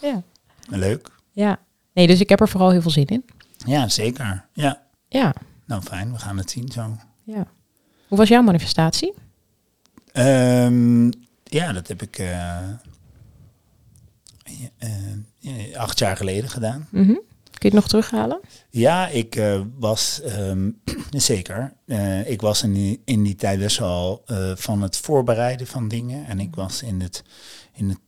Ja. 0.00 0.22
Leuk. 0.68 1.08
ja. 1.32 1.58
Nee, 1.94 2.06
dus 2.06 2.20
ik 2.20 2.28
heb 2.28 2.40
er 2.40 2.48
vooral 2.48 2.70
heel 2.70 2.82
veel 2.82 2.90
zin 2.90 3.06
in. 3.06 3.24
Ja, 3.66 3.88
zeker. 3.88 4.46
Ja. 4.52 4.82
Ja. 5.08 5.34
Nou, 5.66 5.82
fijn. 5.82 6.12
We 6.12 6.18
gaan 6.18 6.36
het 6.38 6.50
zien 6.50 6.68
zo. 6.72 6.96
ja. 7.24 7.46
Hoe 8.08 8.18
was 8.18 8.28
jouw 8.28 8.42
manifestatie? 8.42 9.14
Ehm, 10.12 11.04
ja, 11.44 11.72
dat 11.72 11.88
heb 11.88 12.02
ik 12.02 12.18
eh, 12.18 12.58
eh, 14.78 14.88
ja, 15.38 15.78
acht 15.78 15.98
jaar 15.98 16.16
geleden 16.16 16.50
gedaan. 16.50 16.86
Mhm. 16.90 17.06
Kun 17.58 17.70
je 17.70 17.76
het 17.76 17.84
nog 17.84 17.88
terughalen? 17.88 18.40
Ja, 18.70 19.08
ik 19.08 19.36
eh, 19.36 19.60
was 19.78 20.20
ehm, 20.20 20.70
zeker. 21.10 21.72
eh, 21.86 22.30
ik 22.30 22.40
was 22.40 22.62
in 22.62 22.72
die, 22.72 23.00
in 23.04 23.22
die 23.22 23.34
tijd 23.34 23.58
best 23.58 23.78
wel 23.78 24.22
eh, 24.26 24.52
van 24.56 24.82
het 24.82 24.96
voorbereiden 24.96 25.66
van 25.66 25.88
dingen. 25.88 26.26
En 26.26 26.40
ik 26.40 26.54
was 26.54 26.82
in 26.82 27.00
het, 27.00 27.22
in 27.72 27.88
het 27.88 27.98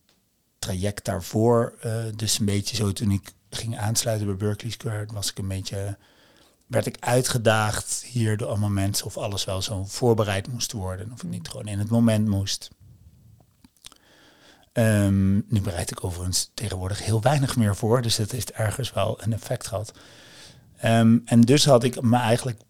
traject 0.59 1.05
daarvoor, 1.05 1.75
eh, 1.81 1.93
dus 2.17 2.39
een 2.39 2.45
beetje 2.47 2.77
zo 2.77 2.93
toen 2.93 3.11
ik 3.11 3.33
ging 3.55 3.79
aansluiten 3.79 4.27
bij 4.27 4.37
Berkeley 4.37 4.73
Square, 4.73 5.07
was 5.13 5.31
ik 5.31 5.39
een 5.39 5.49
beetje, 5.49 5.97
werd 6.67 6.87
ik 6.87 6.97
uitgedaagd 7.01 8.05
hier 8.07 8.37
door 8.37 8.49
allemaal 8.49 8.69
mensen 8.69 9.07
of 9.07 9.17
alles 9.17 9.45
wel 9.45 9.63
zo 9.63 9.85
voorbereid 9.85 10.53
moest 10.53 10.73
worden. 10.73 11.13
Of 11.13 11.23
ik 11.23 11.29
niet 11.29 11.49
gewoon 11.49 11.67
in 11.67 11.79
het 11.79 11.91
moment 11.91 12.29
moest. 12.29 12.71
Ehm, 14.73 15.35
nu 15.35 15.61
bereid 15.63 15.91
ik 15.91 16.05
overigens 16.05 16.51
tegenwoordig 16.55 17.05
heel 17.05 17.23
weinig 17.23 17.57
meer 17.57 17.77
voor, 17.77 18.03
dus 18.03 18.17
dat 18.17 18.31
heeft 18.31 18.53
ergens 18.53 18.93
wel 18.93 19.23
een 19.23 19.33
effect 19.33 19.67
gehad. 19.67 19.93
Ehm, 20.77 21.19
en 21.25 21.41
dus 21.41 21.65
had 21.65 21.85
ik 21.85 22.03
me 22.03 22.17
eigenlijk, 22.17 22.61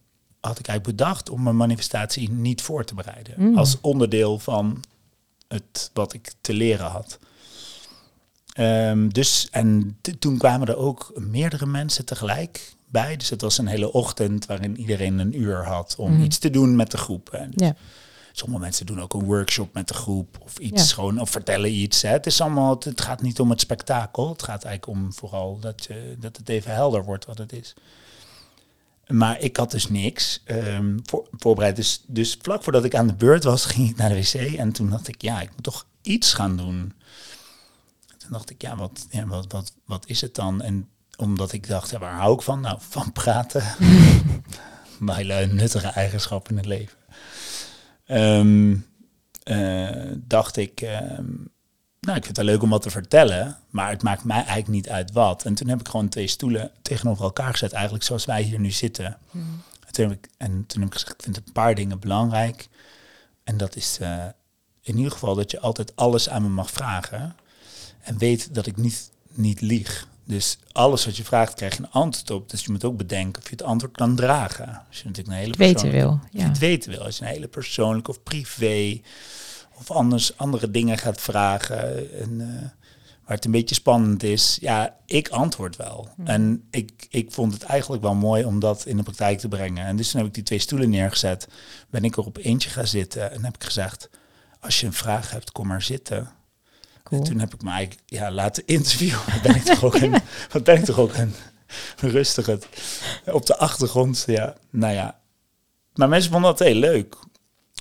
had 0.40 0.58
ik 0.58 0.66
eigenlijk 0.66 0.96
bedacht 0.96 1.30
om 1.30 1.42
mijn 1.42 1.56
manifestatie 1.56 2.30
niet 2.30 2.62
voor 2.62 2.84
te 2.84 2.94
bereiden. 2.94 3.34
Mm. 3.36 3.58
Als 3.58 3.80
onderdeel 3.80 4.38
van 4.38 4.82
het 5.48 5.90
wat 5.92 6.12
ik 6.12 6.32
te 6.40 6.52
leren 6.52 6.86
had. 6.86 7.18
Ehm, 8.54 9.08
dus, 9.08 9.48
en 9.50 9.98
toen 10.18 10.38
kwamen 10.38 10.68
er 10.68 10.76
ook 10.76 11.12
meerdere 11.14 11.66
mensen 11.66 12.04
tegelijk 12.04 12.74
bij. 12.88 13.16
Dus 13.16 13.30
het 13.30 13.40
was 13.40 13.58
een 13.58 13.66
hele 13.66 13.92
ochtend 13.92 14.46
waarin 14.46 14.80
iedereen 14.80 15.18
een 15.18 15.40
uur 15.40 15.64
had 15.66 15.94
om 15.98 16.12
Mhm. 16.12 16.22
iets 16.22 16.38
te 16.38 16.50
doen 16.50 16.76
met 16.76 16.90
de 16.90 16.96
groep. 16.98 17.28
En 17.30 17.52
Ja. 17.56 17.74
Sommige 18.36 18.60
mensen 18.62 18.86
doen 18.86 19.00
ook 19.00 19.14
een 19.14 19.24
workshop 19.24 19.74
met 19.74 19.88
de 19.88 19.94
groep 19.94 20.38
of 20.42 20.58
iets 20.58 20.88
Ja. 20.88 20.94
gewoon 20.94 21.20
of 21.20 21.30
vertellen 21.30 21.72
iets. 21.72 22.02
Hè. 22.02 22.08
Het 22.08 22.26
is 22.26 22.40
allemaal, 22.40 22.76
het 22.84 23.00
gaat 23.00 23.22
niet 23.22 23.40
om 23.40 23.50
het 23.50 23.60
spektakel. 23.60 24.28
Het 24.28 24.42
gaat 24.42 24.64
eigenlijk 24.64 24.98
om 24.98 25.12
vooral 25.12 25.58
dat, 25.60 25.84
je, 25.88 26.16
dat 26.20 26.36
het 26.36 26.48
even 26.48 26.72
helder 26.74 27.04
wordt 27.04 27.24
wat 27.26 27.38
het 27.38 27.52
is. 27.52 27.74
Maar 29.06 29.40
ik 29.40 29.56
had 29.56 29.70
dus 29.70 29.88
niks 29.88 30.40
ehm, 30.44 30.98
voor, 31.04 31.26
voorbereid. 31.30 31.76
Dus, 31.76 32.02
dus 32.06 32.38
vlak 32.42 32.62
voordat 32.62 32.84
ik 32.84 32.94
aan 32.94 33.06
de 33.06 33.14
beurt 33.14 33.44
was, 33.44 33.64
ging 33.74 33.90
ik 33.90 33.96
naar 33.96 34.08
de 34.08 34.14
wc. 34.14 34.34
En 34.34 34.72
toen 34.72 34.90
dacht 34.90 35.08
ik, 35.08 35.22
ja, 35.22 35.40
ik 35.40 35.50
moet 35.50 35.62
toch 35.62 35.86
iets 36.02 36.32
gaan 36.32 36.56
doen. 36.56 36.92
Toen 38.24 38.32
dacht 38.32 38.50
ik, 38.50 38.62
ja, 38.62 38.76
wat, 38.76 39.06
ja, 39.10 39.26
wat, 39.26 39.52
wat, 39.52 39.72
wat 39.84 40.06
is 40.06 40.20
het 40.20 40.34
dan? 40.34 40.62
En 40.62 40.88
omdat 41.16 41.52
ik 41.52 41.68
dacht, 41.68 41.90
ja, 41.90 41.98
waar 41.98 42.14
hou 42.14 42.34
ik 42.34 42.42
van? 42.42 42.60
Nou, 42.60 42.78
van 42.80 43.12
praten. 43.12 43.62
Mijn 44.98 45.54
nuttige 45.54 45.88
eigenschap 45.88 46.48
in 46.48 46.56
het 46.56 46.66
leven. 46.66 46.98
Ehm, 48.04 48.76
eh, 49.42 50.12
dacht 50.16 50.56
ik, 50.56 50.80
ehm, 50.80 51.32
nou, 52.00 52.16
ik 52.16 52.24
vind 52.24 52.36
het 52.36 52.46
leuk 52.46 52.62
om 52.62 52.70
wat 52.70 52.82
te 52.82 52.90
vertellen, 52.90 53.58
maar 53.70 53.90
het 53.90 54.02
maakt 54.02 54.24
mij 54.24 54.36
eigenlijk 54.36 54.68
niet 54.68 54.88
uit 54.88 55.12
wat. 55.12 55.44
En 55.44 55.54
toen 55.54 55.68
heb 55.68 55.80
ik 55.80 55.88
gewoon 55.88 56.08
twee 56.08 56.26
stoelen 56.26 56.70
tegenover 56.82 57.24
elkaar 57.24 57.50
gezet, 57.50 57.72
eigenlijk 57.72 58.04
zoals 58.04 58.24
wij 58.24 58.42
hier 58.42 58.60
nu 58.60 58.70
zitten. 58.70 59.18
Hmm. 59.30 59.62
En, 59.86 59.92
toen 59.92 60.08
heb 60.08 60.18
ik, 60.18 60.28
en 60.36 60.66
toen 60.66 60.80
heb 60.80 60.88
ik 60.88 60.98
gezegd, 60.98 61.12
ik 61.12 61.22
vind 61.22 61.36
een 61.36 61.52
paar 61.52 61.74
dingen 61.74 61.98
belangrijk. 61.98 62.68
En 63.44 63.56
dat 63.56 63.76
is 63.76 63.98
uh, 64.00 64.24
in 64.80 64.96
ieder 64.96 65.12
geval 65.12 65.34
dat 65.34 65.50
je 65.50 65.60
altijd 65.60 65.96
alles 65.96 66.28
aan 66.28 66.42
me 66.42 66.48
mag 66.48 66.70
vragen. 66.70 67.36
En 68.04 68.18
weet 68.18 68.54
dat 68.54 68.66
ik 68.66 68.76
niet, 68.76 69.10
niet 69.32 69.60
lieg. 69.60 70.06
Dus 70.24 70.58
alles 70.72 71.04
wat 71.04 71.16
je 71.16 71.24
vraagt, 71.24 71.54
krijg 71.54 71.76
je 71.76 71.82
een 71.82 71.90
antwoord 71.90 72.30
op. 72.30 72.50
Dus 72.50 72.64
je 72.64 72.70
moet 72.70 72.84
ook 72.84 72.96
bedenken 72.96 73.42
of 73.42 73.48
je 73.48 73.56
het 73.56 73.64
antwoord 73.64 73.96
kan 73.96 74.16
dragen. 74.16 74.82
Als 74.88 74.98
je 74.98 75.04
natuurlijk 75.04 75.36
een 75.36 75.42
hele 75.42 75.56
weten 75.56 75.90
wil. 75.90 76.20
Ja. 76.30 76.40
Je 76.40 76.48
het 76.48 76.58
weten 76.58 76.90
wil. 76.90 77.02
Als 77.02 77.18
je 77.18 77.24
een 77.24 77.30
hele 77.30 77.48
persoonlijk 77.48 78.08
of 78.08 78.22
privé 78.22 79.00
of 79.74 79.90
anders 79.90 80.36
andere 80.36 80.70
dingen 80.70 80.98
gaat 80.98 81.20
vragen. 81.20 82.10
En, 82.20 82.30
uh, 82.40 82.46
waar 83.24 83.36
het 83.36 83.44
een 83.44 83.50
beetje 83.50 83.74
spannend 83.74 84.22
is. 84.22 84.58
Ja, 84.60 84.96
ik 85.06 85.28
antwoord 85.28 85.76
wel. 85.76 86.08
Hmm. 86.16 86.26
En 86.26 86.64
ik, 86.70 87.06
ik 87.10 87.32
vond 87.32 87.52
het 87.52 87.62
eigenlijk 87.62 88.02
wel 88.02 88.14
mooi 88.14 88.44
om 88.44 88.58
dat 88.58 88.86
in 88.86 88.96
de 88.96 89.02
praktijk 89.02 89.38
te 89.38 89.48
brengen. 89.48 89.86
En 89.86 89.96
dus 89.96 90.10
toen 90.10 90.20
heb 90.20 90.28
ik 90.28 90.34
die 90.34 90.42
twee 90.42 90.58
stoelen 90.58 90.90
neergezet. 90.90 91.48
Ben 91.90 92.04
ik 92.04 92.16
er 92.16 92.24
op 92.24 92.36
eentje 92.36 92.70
gaan 92.70 92.86
zitten 92.86 93.32
en 93.32 93.44
heb 93.44 93.54
ik 93.54 93.64
gezegd... 93.64 94.10
als 94.60 94.80
je 94.80 94.86
een 94.86 94.92
vraag 94.92 95.30
hebt, 95.30 95.52
kom 95.52 95.66
maar 95.66 95.82
zitten. 95.82 96.28
Cool. 97.04 97.20
En 97.20 97.26
toen 97.26 97.38
heb 97.38 97.54
ik 97.54 97.62
me 97.62 97.70
eigenlijk 97.70 98.00
ja, 98.06 98.30
laten 98.30 98.62
interviewen. 98.66 99.20
Wat 99.32 99.42
ben 99.42 99.56
ik 99.56 99.62
toch 99.62 99.84
ook 99.84 99.94
een, 99.94 100.16
wat 100.50 100.64
ben 100.64 100.76
ik 100.76 100.84
toch 100.84 100.98
ook 100.98 101.14
een 101.14 101.34
rustig 101.96 102.46
het, 102.46 102.66
op 103.24 103.46
de 103.46 103.56
achtergrond. 103.56 104.24
Ja, 104.26 104.56
nou 104.70 104.94
ja. 104.94 105.20
Maar 105.94 106.08
mensen 106.08 106.30
vonden 106.30 106.50
dat 106.50 106.66
heel 106.66 106.74
leuk. 106.74 107.16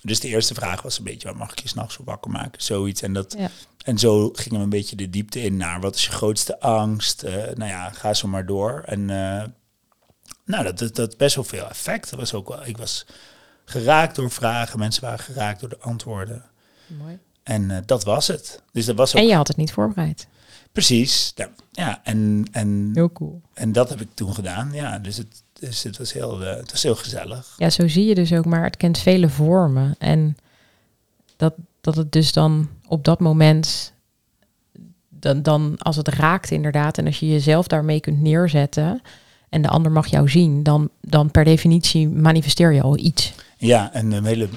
Dus 0.02 0.20
de 0.20 0.28
eerste 0.28 0.54
vraag 0.54 0.82
was 0.82 0.98
een 0.98 1.04
beetje, 1.04 1.28
waar 1.28 1.38
mag 1.38 1.52
ik 1.52 1.60
je 1.60 1.68
s'nachts 1.68 1.98
op 1.98 2.06
wakker 2.06 2.32
maken? 2.32 2.62
Zoiets. 2.62 3.02
En, 3.02 3.14
dat, 3.14 3.36
ja. 3.38 3.50
en 3.84 3.98
zo 3.98 4.30
gingen 4.30 4.58
we 4.58 4.64
een 4.64 4.70
beetje 4.70 4.96
de 4.96 5.10
diepte 5.10 5.42
in 5.42 5.58
naar, 5.58 5.82
wat 5.82 5.96
is 5.96 6.06
je 6.06 6.12
grootste 6.12 6.60
angst? 6.60 7.24
Uh, 7.24 7.32
nou 7.32 7.70
ja, 7.70 7.90
ga 7.90 8.14
zo 8.14 8.28
maar 8.28 8.46
door. 8.46 8.84
En 8.86 9.00
uh, 9.00 9.44
nou, 10.46 10.64
dat, 10.64 10.78
dat, 10.78 10.96
dat 10.96 11.18
best 11.18 11.36
wel 11.36 11.44
veel 11.44 11.70
effect. 11.70 12.10
Dat 12.10 12.20
was 12.20 12.34
ook 12.34 12.48
wel, 12.48 12.66
ik 12.66 12.78
was 12.78 13.06
geraakt 13.66 14.16
door 14.16 14.32
vragen, 14.32 14.80
mensen 14.80 15.04
waren 15.04 15.20
geraakt 15.20 15.60
door 15.60 15.70
de 15.70 15.80
antwoorden. 15.80 16.46
Mooi. 16.88 17.20
En 17.44 17.62
uh, 17.70 17.78
dat 17.86 18.04
was 18.04 18.28
het. 18.28 18.62
Dus 18.72 18.86
dat 18.86 18.96
was 18.96 19.16
ook... 19.16 19.22
En 19.22 19.28
je 19.28 19.36
had 19.36 19.48
het 19.48 19.58
niet 19.58 19.72
voorbereid. 19.72 20.28
Precies. 20.72 21.32
Ja, 21.36 21.50
ja 21.72 22.00
en, 22.04 22.46
en, 22.52 22.92
heel 22.94 23.12
cool. 23.12 23.42
En 23.54 23.72
dat 23.72 23.90
heb 23.90 24.02
ik 24.02 24.08
toen 24.14 24.34
gedaan. 24.34 24.72
Ja, 24.74 25.00
dus 25.00 25.18
het, 25.18 25.44
dus 25.54 25.84
het, 25.84 25.98
was 25.98 26.14
heel, 26.14 26.42
uh, 26.42 26.56
het 26.56 26.72
was 26.72 26.84
heel 26.84 26.96
gezellig. 26.96 27.54
Ja, 27.58 27.70
zo 27.70 27.88
zie 27.88 28.06
je 28.06 28.16
dus 28.16 28.34
ook, 28.34 28.46
maar 28.46 28.64
het 28.64 28.78
kent 28.78 28.98
vele 28.98 29.30
vormen. 29.30 29.96
En 30.00 30.38
dat, 31.36 31.54
dat 31.82 31.96
het 31.96 32.12
dus 32.12 32.32
dan 32.32 32.70
op 32.88 33.04
dat 33.04 33.20
moment, 33.20 33.94
dan, 35.10 35.42
dan 35.42 35.76
als 35.78 35.96
het 35.96 36.08
raakt 36.08 36.52
inderdaad, 36.52 36.98
en 36.98 37.06
als 37.06 37.20
je 37.20 37.28
jezelf 37.28 37.68
daarmee 37.68 38.00
kunt 38.00 38.22
neerzetten 38.22 39.02
en 39.50 39.62
de 39.62 39.68
ander 39.68 39.92
mag 39.92 40.08
jou 40.08 40.30
zien, 40.30 40.64
dan, 40.64 40.90
dan 41.02 41.32
per 41.32 41.44
definitie 41.44 42.10
manifesteer 42.10 42.74
je 42.74 42.82
al 42.82 42.98
iets. 42.98 43.34
Ja, 43.58 43.94
en 43.94 44.12
een 44.12 44.26
hele 44.26 44.50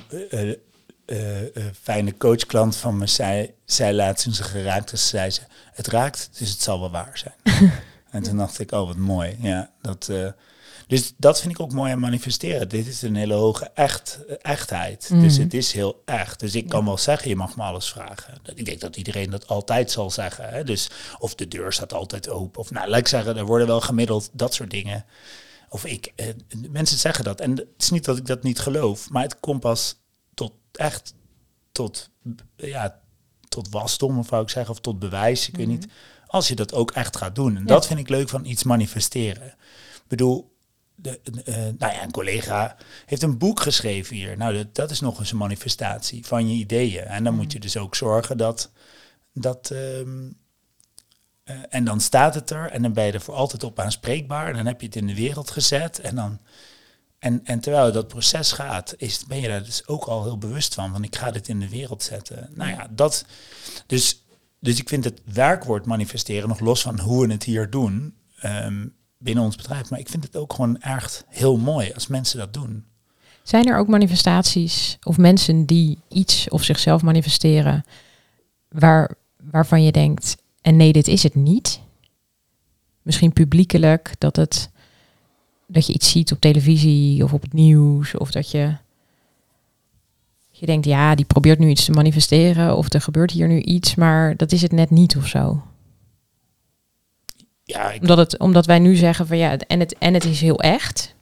uh, 1.06 1.42
uh, 1.42 1.48
fijne 1.82 2.16
coachklant 2.16 2.76
van 2.76 2.96
me 2.96 3.06
zei, 3.06 3.54
zei 3.64 3.94
laatst 3.94 4.24
toen 4.24 4.34
ze 4.34 4.42
geraakt 4.42 4.92
is, 4.92 5.08
zei 5.08 5.30
ze, 5.30 5.40
het 5.72 5.86
raakt, 5.86 6.28
dus 6.38 6.50
het 6.50 6.62
zal 6.62 6.80
wel 6.80 6.90
waar 6.90 7.18
zijn. 7.18 7.72
en 8.10 8.22
toen 8.22 8.36
dacht 8.36 8.58
ik, 8.58 8.72
oh 8.72 8.86
wat 8.86 8.96
mooi. 8.96 9.36
Ja, 9.40 9.70
dat, 9.80 10.08
uh, 10.10 10.28
dus 10.86 11.12
dat 11.16 11.40
vind 11.40 11.52
ik 11.52 11.60
ook 11.60 11.72
mooi 11.72 11.92
aan 11.92 11.98
manifesteren. 11.98 12.68
Dit 12.68 12.86
is 12.86 13.02
een 13.02 13.16
hele 13.16 13.34
hoge 13.34 13.70
echt, 13.74 14.18
echtheid. 14.42 15.08
Mm. 15.12 15.20
Dus 15.20 15.36
het 15.36 15.54
is 15.54 15.72
heel 15.72 16.02
echt. 16.04 16.40
Dus 16.40 16.54
ik 16.54 16.68
kan 16.68 16.84
wel 16.84 16.98
zeggen, 16.98 17.28
je 17.28 17.36
mag 17.36 17.56
me 17.56 17.62
alles 17.62 17.88
vragen. 17.88 18.34
Ik 18.54 18.64
denk 18.64 18.80
dat 18.80 18.96
iedereen 18.96 19.30
dat 19.30 19.46
altijd 19.46 19.90
zal 19.90 20.10
zeggen. 20.10 20.48
Hè? 20.48 20.64
Dus 20.64 20.90
of 21.18 21.34
de 21.34 21.48
deur 21.48 21.72
staat 21.72 21.92
altijd 21.92 22.28
open. 22.28 22.60
Of 22.60 22.70
nou, 22.70 22.88
laat 22.88 22.98
ik 22.98 23.08
zeggen, 23.08 23.36
er 23.36 23.44
worden 23.44 23.66
wel 23.66 23.80
gemiddeld 23.80 24.30
dat 24.32 24.54
soort 24.54 24.70
dingen. 24.70 25.04
Of 25.68 25.84
ik, 25.84 26.12
eh, 26.16 26.26
mensen 26.70 26.98
zeggen 26.98 27.24
dat. 27.24 27.40
En 27.40 27.50
het 27.50 27.66
is 27.78 27.90
niet 27.90 28.04
dat 28.04 28.16
ik 28.16 28.26
dat 28.26 28.42
niet 28.42 28.58
geloof, 28.58 29.10
maar 29.10 29.22
het 29.22 29.40
komt 29.40 29.60
pas 29.60 29.96
echt 30.76 31.14
tot, 31.72 32.10
ja, 32.56 33.00
tot 33.48 33.68
wasdom, 33.68 34.18
of 34.18 34.30
wou 34.30 34.42
ik 34.42 34.50
zeggen, 34.50 34.72
of 34.72 34.80
tot 34.80 34.98
bewijs, 34.98 35.48
ik 35.48 35.56
weet 35.56 35.66
niet. 35.66 35.86
Als 36.26 36.48
je 36.48 36.54
dat 36.54 36.74
ook 36.74 36.90
echt 36.90 37.16
gaat 37.16 37.34
doen. 37.34 37.56
En 37.56 37.60
ja. 37.60 37.66
dat 37.66 37.86
vind 37.86 37.98
ik 37.98 38.08
leuk 38.08 38.28
van 38.28 38.44
iets 38.44 38.62
manifesteren. 38.62 39.46
Ik 39.46 40.08
bedoel, 40.08 40.56
de, 40.94 41.20
uh, 41.44 41.54
nou 41.56 41.92
ja, 41.92 42.02
een 42.02 42.10
collega 42.10 42.76
heeft 43.06 43.22
een 43.22 43.38
boek 43.38 43.60
geschreven 43.60 44.16
hier. 44.16 44.36
Nou, 44.36 44.54
dat, 44.54 44.74
dat 44.74 44.90
is 44.90 45.00
nog 45.00 45.18
eens 45.18 45.30
een 45.30 45.36
manifestatie 45.36 46.26
van 46.26 46.48
je 46.48 46.54
ideeën. 46.54 47.04
En 47.04 47.24
dan 47.24 47.34
moet 47.34 47.52
je 47.52 47.60
dus 47.60 47.76
ook 47.76 47.94
zorgen 47.94 48.36
dat. 48.36 48.70
dat 49.32 49.70
um, 49.72 50.36
uh, 51.44 51.56
en 51.68 51.84
dan 51.84 52.00
staat 52.00 52.34
het 52.34 52.50
er 52.50 52.70
en 52.70 52.82
dan 52.82 52.92
ben 52.92 53.04
je 53.04 53.12
er 53.12 53.20
voor 53.20 53.34
altijd 53.34 53.64
op 53.64 53.78
aanspreekbaar. 53.78 54.48
En 54.48 54.56
dan 54.56 54.66
heb 54.66 54.80
je 54.80 54.86
het 54.86 54.96
in 54.96 55.06
de 55.06 55.14
wereld 55.14 55.50
gezet. 55.50 56.00
En, 56.00 56.14
dan, 56.14 56.40
en, 57.18 57.40
en 57.44 57.60
terwijl 57.60 57.92
dat 57.92 58.08
proces 58.08 58.52
gaat, 58.52 58.94
is, 58.96 59.24
ben 59.26 59.40
je 59.40 59.48
daar 59.48 59.64
dus 59.64 59.86
ook 59.86 60.04
al 60.04 60.22
heel 60.22 60.38
bewust 60.38 60.74
van. 60.74 60.92
Van 60.92 61.04
ik 61.04 61.16
ga 61.16 61.30
dit 61.30 61.48
in 61.48 61.60
de 61.60 61.68
wereld 61.68 62.02
zetten. 62.02 62.50
Nou 62.54 62.70
ja, 62.70 62.88
dat. 62.90 63.24
Dus, 63.86 64.22
dus 64.60 64.78
ik 64.78 64.88
vind 64.88 65.04
het 65.04 65.20
werkwoord 65.24 65.86
manifesteren, 65.86 66.48
nog 66.48 66.60
los 66.60 66.82
van 66.82 67.00
hoe 67.00 67.26
we 67.26 67.32
het 67.32 67.42
hier 67.44 67.70
doen. 67.70 68.14
Um, 68.44 68.94
binnen 69.18 69.44
ons 69.44 69.56
bedrijf. 69.56 69.90
Maar 69.90 69.98
ik 69.98 70.08
vind 70.08 70.24
het 70.24 70.36
ook 70.36 70.52
gewoon 70.52 70.80
echt 70.80 71.24
heel 71.28 71.56
mooi 71.56 71.92
als 71.92 72.06
mensen 72.06 72.38
dat 72.38 72.54
doen. 72.54 72.84
Zijn 73.42 73.66
er 73.66 73.78
ook 73.78 73.88
manifestaties 73.88 74.98
of 75.02 75.18
mensen 75.18 75.66
die 75.66 75.98
iets 76.08 76.48
of 76.48 76.62
zichzelf 76.62 77.02
manifesteren 77.02 77.84
waar, 78.68 79.14
waarvan 79.50 79.82
je 79.82 79.92
denkt, 79.92 80.36
en 80.60 80.76
nee, 80.76 80.92
dit 80.92 81.08
is 81.08 81.22
het 81.22 81.34
niet? 81.34 81.80
Misschien 83.02 83.32
publiekelijk, 83.32 84.14
dat, 84.18 84.36
het, 84.36 84.70
dat 85.66 85.86
je 85.86 85.92
iets 85.92 86.10
ziet 86.10 86.32
op 86.32 86.40
televisie 86.40 87.24
of 87.24 87.32
op 87.32 87.42
het 87.42 87.52
nieuws, 87.52 88.16
of 88.16 88.30
dat 88.30 88.50
je, 88.50 88.76
je 90.50 90.66
denkt, 90.66 90.86
ja, 90.86 91.14
die 91.14 91.24
probeert 91.24 91.58
nu 91.58 91.68
iets 91.68 91.84
te 91.84 91.92
manifesteren, 91.92 92.76
of 92.76 92.92
er 92.92 93.00
gebeurt 93.00 93.30
hier 93.30 93.48
nu 93.48 93.60
iets, 93.60 93.94
maar 93.94 94.36
dat 94.36 94.52
is 94.52 94.62
het 94.62 94.72
net 94.72 94.90
niet 94.90 95.16
of 95.16 95.26
zo. 95.26 95.62
Ja, 97.64 97.90
ik... 97.90 98.00
omdat, 98.00 98.18
het, 98.18 98.38
omdat 98.38 98.66
wij 98.66 98.78
nu 98.78 98.94
zeggen 98.94 99.26
van 99.26 99.36
ja, 99.36 99.56
en 99.58 99.80
het, 99.80 99.98
en 99.98 100.14
het 100.14 100.24
is 100.24 100.40
heel 100.40 100.60
echt. 100.60 101.14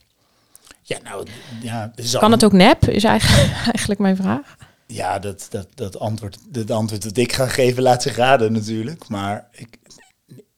Ja, 0.83 0.99
nou, 1.05 1.27
ja. 1.63 1.93
Kan 2.13 2.33
het 2.33 2.45
ook 2.45 2.53
nep, 2.53 2.85
is 2.89 3.05
eigenlijk, 3.05 3.53
eigenlijk 3.73 4.01
mijn 4.01 4.17
vraag. 4.17 4.57
Ja, 4.87 5.19
dat, 5.19 5.47
dat, 5.51 5.69
dat 5.75 5.99
antwoord, 5.99 6.39
het 6.53 6.71
antwoord 6.71 7.03
dat 7.03 7.17
ik 7.17 7.33
ga 7.33 7.47
geven 7.47 7.83
laat 7.83 8.03
zich 8.03 8.17
raden 8.17 8.53
natuurlijk. 8.53 9.09
Maar 9.09 9.49
ik, 9.53 9.79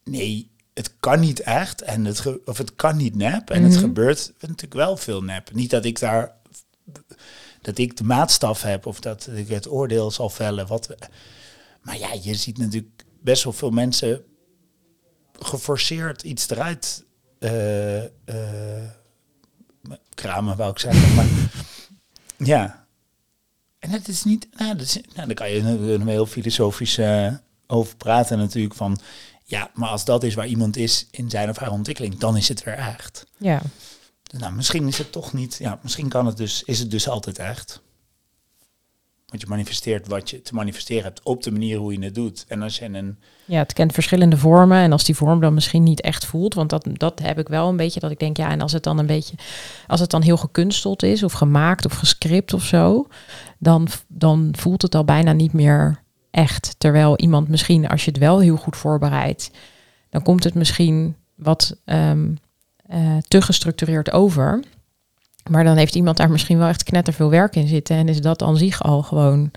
nee, 0.04 0.50
het 0.76 0.94
kan 1.00 1.20
niet 1.20 1.40
echt 1.40 1.82
en 1.82 2.04
het, 2.04 2.20
ge, 2.20 2.40
of 2.44 2.58
het 2.58 2.74
kan 2.74 2.96
niet 2.96 3.14
nep. 3.14 3.50
En 3.50 3.58
mm 3.58 3.64
-hmm. 3.64 3.72
het 3.72 3.80
gebeurt 3.80 4.32
natuurlijk 4.40 4.74
wel 4.74 4.96
veel 4.96 5.22
nep. 5.22 5.52
Niet 5.52 5.70
dat 5.70 5.84
ik 5.84 5.98
daar, 5.98 6.32
dat 7.60 7.78
ik 7.78 7.96
de 7.96 8.04
maatstaf 8.04 8.62
heb 8.62 8.86
of 8.86 9.00
dat 9.00 9.28
ik 9.34 9.48
het 9.48 9.70
oordeel 9.70 10.10
zal 10.10 10.30
vellen. 10.30 10.66
Wat 10.66 10.86
we, 10.86 10.98
maar 11.80 11.98
ja, 11.98 12.08
je 12.22 12.34
ziet 12.34 12.58
natuurlijk 12.58 13.04
best 13.20 13.44
wel 13.44 13.52
veel 13.52 13.70
mensen 13.70 14.24
geforceerd 15.38 16.22
iets 16.22 16.50
eruit 16.50 17.04
uh, 17.40 18.02
uh, 18.02 18.08
kramen, 20.14 20.56
wou 20.56 20.70
ik 20.70 20.78
zeggen. 20.78 21.14
Maar 21.14 21.26
ja. 22.48 22.86
En 23.78 23.90
het 23.90 24.08
is 24.08 24.24
niet, 24.24 24.48
nou, 24.56 24.76
dat 24.76 24.86
is, 24.86 24.94
nou 25.14 25.26
daar 25.26 25.34
kan 25.34 25.50
je 25.50 25.58
een 25.58 26.08
heel 26.08 26.26
filosofisch 26.26 26.98
uh, 26.98 27.34
over 27.66 27.96
praten 27.96 28.38
natuurlijk 28.38 28.74
van, 28.74 28.98
ja, 29.48 29.70
maar 29.74 29.88
als 29.88 30.04
dat 30.04 30.22
is 30.22 30.34
waar 30.34 30.46
iemand 30.46 30.76
is 30.76 31.06
in 31.10 31.30
zijn 31.30 31.48
of 31.50 31.56
haar 31.56 31.70
ontwikkeling, 31.70 32.18
dan 32.18 32.36
is 32.36 32.48
het 32.48 32.64
weer 32.64 32.74
echt. 32.74 33.26
Ja. 33.36 33.62
Nou, 34.38 34.52
misschien 34.52 34.88
is 34.88 34.98
het 34.98 35.12
toch 35.12 35.32
niet, 35.32 35.56
ja, 35.58 35.78
misschien 35.82 36.08
kan 36.08 36.26
het 36.26 36.36
dus, 36.36 36.62
is 36.62 36.78
het 36.78 36.90
dus 36.90 37.08
altijd 37.08 37.38
echt. 37.38 37.84
Want 39.26 39.42
je 39.42 39.48
manifesteert 39.48 40.06
wat 40.06 40.30
je 40.30 40.42
te 40.42 40.54
manifesteren 40.54 41.02
hebt 41.02 41.22
op 41.22 41.42
de 41.42 41.50
manier 41.50 41.78
hoe 41.78 41.92
je 41.92 42.04
het 42.04 42.14
doet. 42.14 42.44
En 42.48 42.62
als 42.62 42.78
je 42.78 42.84
een. 42.84 43.18
Ja, 43.44 43.58
het 43.58 43.72
kent 43.72 43.92
verschillende 43.92 44.36
vormen. 44.36 44.78
En 44.78 44.92
als 44.92 45.04
die 45.04 45.14
vorm 45.14 45.40
dan 45.40 45.54
misschien 45.54 45.82
niet 45.82 46.00
echt 46.00 46.24
voelt, 46.24 46.54
want 46.54 46.70
dat, 46.70 46.86
dat 46.92 47.18
heb 47.18 47.38
ik 47.38 47.48
wel 47.48 47.68
een 47.68 47.76
beetje 47.76 48.00
dat 48.00 48.10
ik 48.10 48.18
denk, 48.18 48.36
ja, 48.36 48.50
en 48.50 48.60
als 48.60 48.72
het 48.72 48.82
dan 48.82 48.98
een 48.98 49.06
beetje, 49.06 49.36
als 49.86 50.00
het 50.00 50.10
dan 50.10 50.22
heel 50.22 50.36
gekunsteld 50.36 51.02
is, 51.02 51.22
of 51.22 51.32
gemaakt 51.32 51.84
of 51.84 51.92
gescript 51.92 52.52
of 52.52 52.64
zo, 52.64 53.06
dan, 53.58 53.88
dan 54.08 54.54
voelt 54.58 54.82
het 54.82 54.94
al 54.94 55.04
bijna 55.04 55.32
niet 55.32 55.52
meer 55.52 56.04
echt. 56.36 56.74
Terwijl 56.78 57.16
iemand 57.16 57.48
misschien, 57.48 57.88
als 57.88 58.04
je 58.04 58.10
het 58.10 58.20
wel 58.20 58.40
heel 58.40 58.56
goed 58.56 58.76
voorbereidt, 58.76 59.50
dan 60.10 60.22
komt 60.22 60.44
het 60.44 60.54
misschien 60.54 61.16
wat 61.34 61.76
um, 61.84 62.38
uh, 62.92 63.16
te 63.28 63.42
gestructureerd 63.42 64.12
over. 64.12 64.62
Maar 65.50 65.64
dan 65.64 65.76
heeft 65.76 65.94
iemand 65.94 66.16
daar 66.16 66.30
misschien 66.30 66.58
wel 66.58 66.68
echt 66.68 66.82
knetterveel 66.82 67.30
werk 67.30 67.56
in 67.56 67.66
zitten. 67.68 67.96
En 67.96 68.08
is 68.08 68.20
dat 68.20 68.42
aan 68.42 68.56
zich 68.56 68.82
al 68.82 69.02
gewoon. 69.02 69.50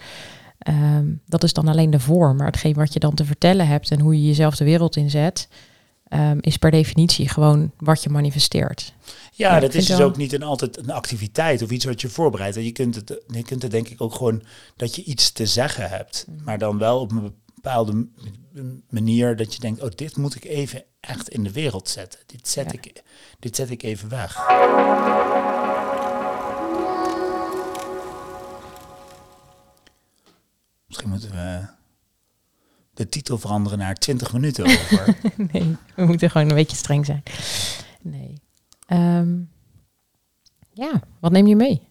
ehm, 0.59 1.05
dat 1.25 1.43
is 1.43 1.53
dan 1.53 1.67
alleen 1.67 1.89
de 1.89 2.00
vorm. 2.00 2.38
Maar 2.38 2.45
hetgeen 2.45 2.74
wat 2.74 2.93
je 2.93 3.00
dan 3.00 3.13
te 3.13 3.25
vertellen 3.25 3.67
hebt 3.67 3.91
en 3.91 4.00
hoe 4.00 4.15
je 4.15 4.27
jezelf 4.27 4.55
de 4.55 4.63
wereld 4.63 4.95
inzet. 4.95 5.48
Ehm, 6.10 6.38
is 6.42 6.58
per 6.58 6.72
definitie 6.72 7.30
gewoon 7.30 7.72
wat 7.78 8.04
je 8.04 8.10
manifesteert. 8.10 8.94
Ja, 9.32 9.60
dat 9.60 9.74
is 9.74 9.86
dus 9.86 9.98
wel- 9.98 10.08
ook 10.08 10.18
niet 10.18 10.34
een, 10.34 10.44
altijd 10.44 10.78
een 10.78 10.92
activiteit 10.92 11.62
of 11.62 11.70
iets 11.72 11.86
wat 11.86 12.01
je 12.01 12.10
voorbereidt. 12.10 12.56
En 12.58 12.63
Je 12.63 12.72
kunt, 12.72 12.96
het, 12.96 13.22
je 13.28 13.44
kunt 13.44 13.62
het 13.62 13.72
denk 13.72 13.88
ik 13.88 14.01
ook 14.01 14.16
gewoon 14.16 14.44
dat 14.75 14.96
je 14.96 15.04
iets 15.04 15.32
te 15.32 15.46
zeggen 15.46 15.89
hebt. 15.89 16.25
Mm. 16.28 16.44
Maar 16.44 16.58
dan 16.58 16.78
wel 16.78 17.00
op 17.00 17.12
een 17.12 17.34
bepaalde 17.56 18.08
manier 18.89 19.36
dat 19.36 19.54
je 19.54 19.60
denkt, 19.60 19.82
oh, 19.84 19.89
dit 19.96 20.18
moet 20.18 20.36
ik 20.36 20.46
even 20.46 20.84
echt 21.00 21.30
in 21.30 21.44
de 21.44 21.51
wereld 21.51 21.89
zetten. 21.89 22.20
Dit 22.25 22.48
zet, 22.48 22.66
Ja. 22.66 22.72
ik, 22.72 23.04
dit 23.39 23.56
zet 23.56 23.70
ik 23.70 23.84
even 23.84 24.10
weg. 24.10 24.38
Misschien 30.88 31.10
moeten 31.10 31.30
we 31.32 31.68
de 33.00 33.10
titel 33.10 33.38
veranderen 33.38 33.77
naar 33.77 33.96
20 33.96 34.34
minuten 34.34 34.65
over. 34.65 35.15
nee, 35.51 35.75
we 35.96 36.06
moeten 36.06 36.29
gewoon 36.29 36.50
een 36.50 36.56
beetje 36.56 36.77
streng 36.77 37.06
zijn. 37.06 37.24
Nee. 38.01 38.41
Ehm, 38.86 39.39
ja, 40.74 41.01
wat 41.20 41.32
neem 41.32 41.48
je 41.48 41.56
mee? 41.56 41.88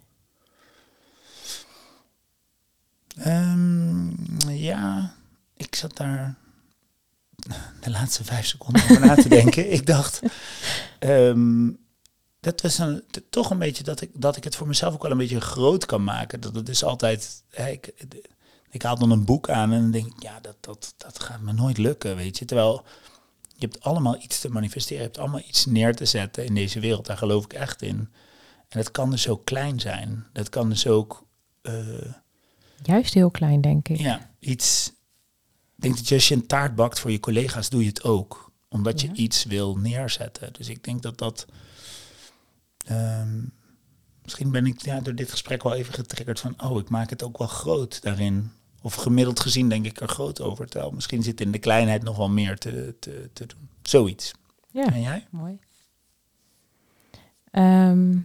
Ehm, 3.16 4.08
ja, 4.50 5.14
ik 5.56 5.74
zat 5.74 5.96
daar 5.96 6.36
de 7.80 7.90
laatste 7.90 8.24
vijf 8.24 8.46
seconden 8.46 8.82
over 8.82 9.00
na 9.00 9.14
te 9.14 9.28
denken. 9.28 9.70
Ik 9.78 9.86
dacht, 9.86 10.20
ehm, 10.98 11.70
dat 12.40 12.60
was 12.60 12.78
een, 12.78 13.04
toch 13.30 13.50
een 13.50 13.58
beetje 13.58 13.82
dat 13.82 14.00
ik, 14.00 14.10
dat 14.14 14.36
ik 14.36 14.44
het 14.44 14.56
voor 14.56 14.66
mezelf 14.66 14.94
ook 14.94 15.02
wel 15.02 15.10
een 15.10 15.18
beetje 15.18 15.40
groot 15.40 15.86
kan 15.86 16.04
maken. 16.04 16.40
Dat 16.40 16.54
het 16.54 16.68
is 16.68 16.84
altijd, 16.84 17.42
hè, 17.50 17.68
ik, 17.68 17.92
ik 18.70 18.82
haal 18.82 18.98
dan 18.98 19.10
een 19.10 19.24
boek 19.24 19.48
aan 19.50 19.72
en 19.72 19.80
dan 19.80 19.90
denk 19.90 20.06
ik, 20.06 20.22
ja, 20.22 20.40
dat, 20.40 20.56
dat, 20.60 20.94
dat 20.96 21.22
gaat 21.22 21.40
me 21.40 21.52
nooit 21.52 21.78
lukken, 21.78 22.16
weet 22.16 22.38
je. 22.38 22.44
Terwijl 22.44 22.84
je 23.54 23.66
hebt 23.66 23.80
allemaal 23.82 24.16
iets 24.22 24.40
te 24.40 24.48
manifesteren, 24.48 24.96
je 25.02 25.08
hebt 25.08 25.18
allemaal 25.18 25.42
iets 25.46 25.66
neer 25.66 25.96
te 25.96 26.04
zetten 26.04 26.44
in 26.44 26.54
deze 26.54 26.80
wereld. 26.80 27.06
Daar 27.06 27.16
geloof 27.16 27.44
ik 27.44 27.52
echt 27.52 27.82
in. 27.82 27.96
En 28.68 28.78
dat 28.78 28.90
kan 28.90 29.10
dus 29.10 29.22
zo 29.22 29.36
klein 29.36 29.80
zijn. 29.80 30.26
Dat 30.32 30.48
kan 30.48 30.68
dus 30.68 30.86
ook... 30.86 31.26
eh, 31.62 32.12
Juist 32.82 33.14
heel 33.14 33.30
klein, 33.30 33.60
denk 33.60 33.88
ik. 33.88 33.98
ja, 33.98 34.30
iets. 34.38 34.92
Ik 35.76 35.82
denk 35.84 35.96
dat 35.96 36.12
als 36.12 36.28
je 36.28 36.34
een 36.34 36.46
taart 36.46 36.74
bakt 36.74 36.98
voor 36.98 37.10
je 37.10 37.20
collega's, 37.20 37.68
doe 37.68 37.82
je 37.82 37.88
het 37.88 38.02
ook. 38.02 38.52
Omdat 38.68 39.00
Ja. 39.00 39.08
je 39.12 39.14
iets 39.20 39.44
wil 39.44 39.76
neerzetten. 39.76 40.52
Dus 40.52 40.68
ik 40.68 40.84
denk 40.84 41.02
dat 41.02 41.18
dat. 41.18 41.46
ehm, 42.86 43.42
misschien 44.22 44.50
ben 44.50 44.66
ik 44.66 44.82
ja, 44.84 45.00
door 45.00 45.14
dit 45.14 45.30
gesprek 45.30 45.62
wel 45.62 45.74
even 45.74 45.94
getriggerd 45.94 46.40
van. 46.40 46.54
Oh, 46.62 46.78
ik 46.80 46.88
maak 46.88 47.10
het 47.10 47.22
ook 47.22 47.38
wel 47.38 47.46
groot 47.46 48.02
daarin. 48.02 48.52
Of 48.88 48.94
gemiddeld 48.94 49.40
gezien 49.40 49.68
denk 49.68 49.84
ik 49.84 50.00
er 50.00 50.08
groot 50.08 50.40
over. 50.40 50.68
Terwijl 50.68 50.92
misschien 50.92 51.22
zit 51.22 51.40
in 51.40 51.50
de 51.50 51.58
kleinheid 51.58 52.02
nog 52.02 52.16
wel 52.16 52.28
meer 52.28 52.58
te, 52.58 52.96
te, 53.00 53.30
te 53.32 53.46
doen. 53.46 53.68
Zoiets. 53.82 54.32
Ja, 54.70 54.92
En 54.92 55.00
jij? 55.00 55.26
mooi. 55.30 55.58
Ehm, 57.50 58.18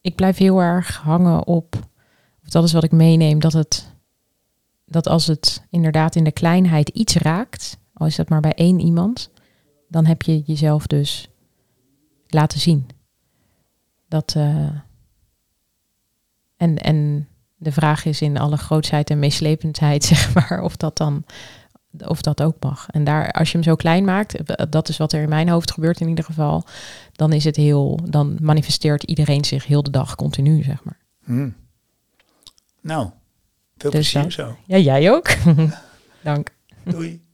ik 0.00 0.14
blijf 0.14 0.36
heel 0.36 0.60
erg 0.60 0.96
hangen 0.96 1.46
op, 1.46 1.74
of 2.42 2.48
dat 2.48 2.64
is 2.64 2.72
wat 2.72 2.84
ik 2.84 2.92
meeneem, 2.92 3.38
dat 3.38 3.52
het, 3.52 3.94
dat 4.84 5.08
als 5.08 5.26
het 5.26 5.66
inderdaad 5.70 6.16
in 6.16 6.24
de 6.24 6.32
kleinheid 6.32 6.88
iets 6.88 7.14
raakt, 7.14 7.78
al 7.92 8.06
is 8.06 8.16
dat 8.16 8.28
maar 8.28 8.40
bij 8.40 8.54
één 8.54 8.80
iemand, 8.80 9.30
dan 9.88 10.06
heb 10.06 10.22
je 10.22 10.40
jezelf 10.40 10.86
dus 10.86 11.28
laten 12.26 12.60
zien. 12.60 12.86
Dat, 14.08 14.34
eh, 14.34 14.80
en, 16.56 16.76
en 16.76 17.28
de 17.66 17.72
vraag 17.72 18.04
is 18.04 18.20
in 18.20 18.38
alle 18.38 18.56
grootsheid 18.56 19.10
en 19.10 19.18
meeslependheid, 19.18 20.04
zeg 20.14 20.34
maar, 20.34 20.62
of 20.62 20.76
dat 20.76 20.96
dan 20.96 21.24
of 22.04 22.20
dat 22.20 22.42
ook 22.42 22.56
mag. 22.60 22.86
En 22.90 23.04
daar, 23.04 23.32
als 23.32 23.50
je 23.50 23.54
hem 23.56 23.66
zo 23.66 23.74
klein 23.74 24.04
maakt, 24.04 24.34
eh, 24.34 24.66
dat 24.70 24.88
is 24.88 24.96
wat 24.96 25.12
er 25.12 25.22
in 25.22 25.28
mijn 25.28 25.48
hoofd 25.48 25.72
gebeurt 25.72 26.00
in 26.00 26.08
ieder 26.08 26.24
geval, 26.24 26.64
dan 27.12 27.32
is 27.32 27.44
het 27.44 27.56
heel, 27.56 28.00
dan 28.04 28.38
manifesteert 28.40 29.02
iedereen 29.02 29.44
zich 29.44 29.66
heel 29.66 29.82
de 29.82 29.90
dag 29.90 30.14
continu, 30.14 30.62
zeg 30.62 30.84
maar. 30.84 30.98
Hm. 31.24 31.50
Nou, 32.80 33.10
veel 33.76 33.90
Dus 33.90 34.10
plezier 34.10 34.32
zo. 34.32 34.56
Ja, 34.64 34.78
jij 34.78 35.10
ook. 35.12 35.28
Dank. 36.22 36.50
Doei. 36.84 37.24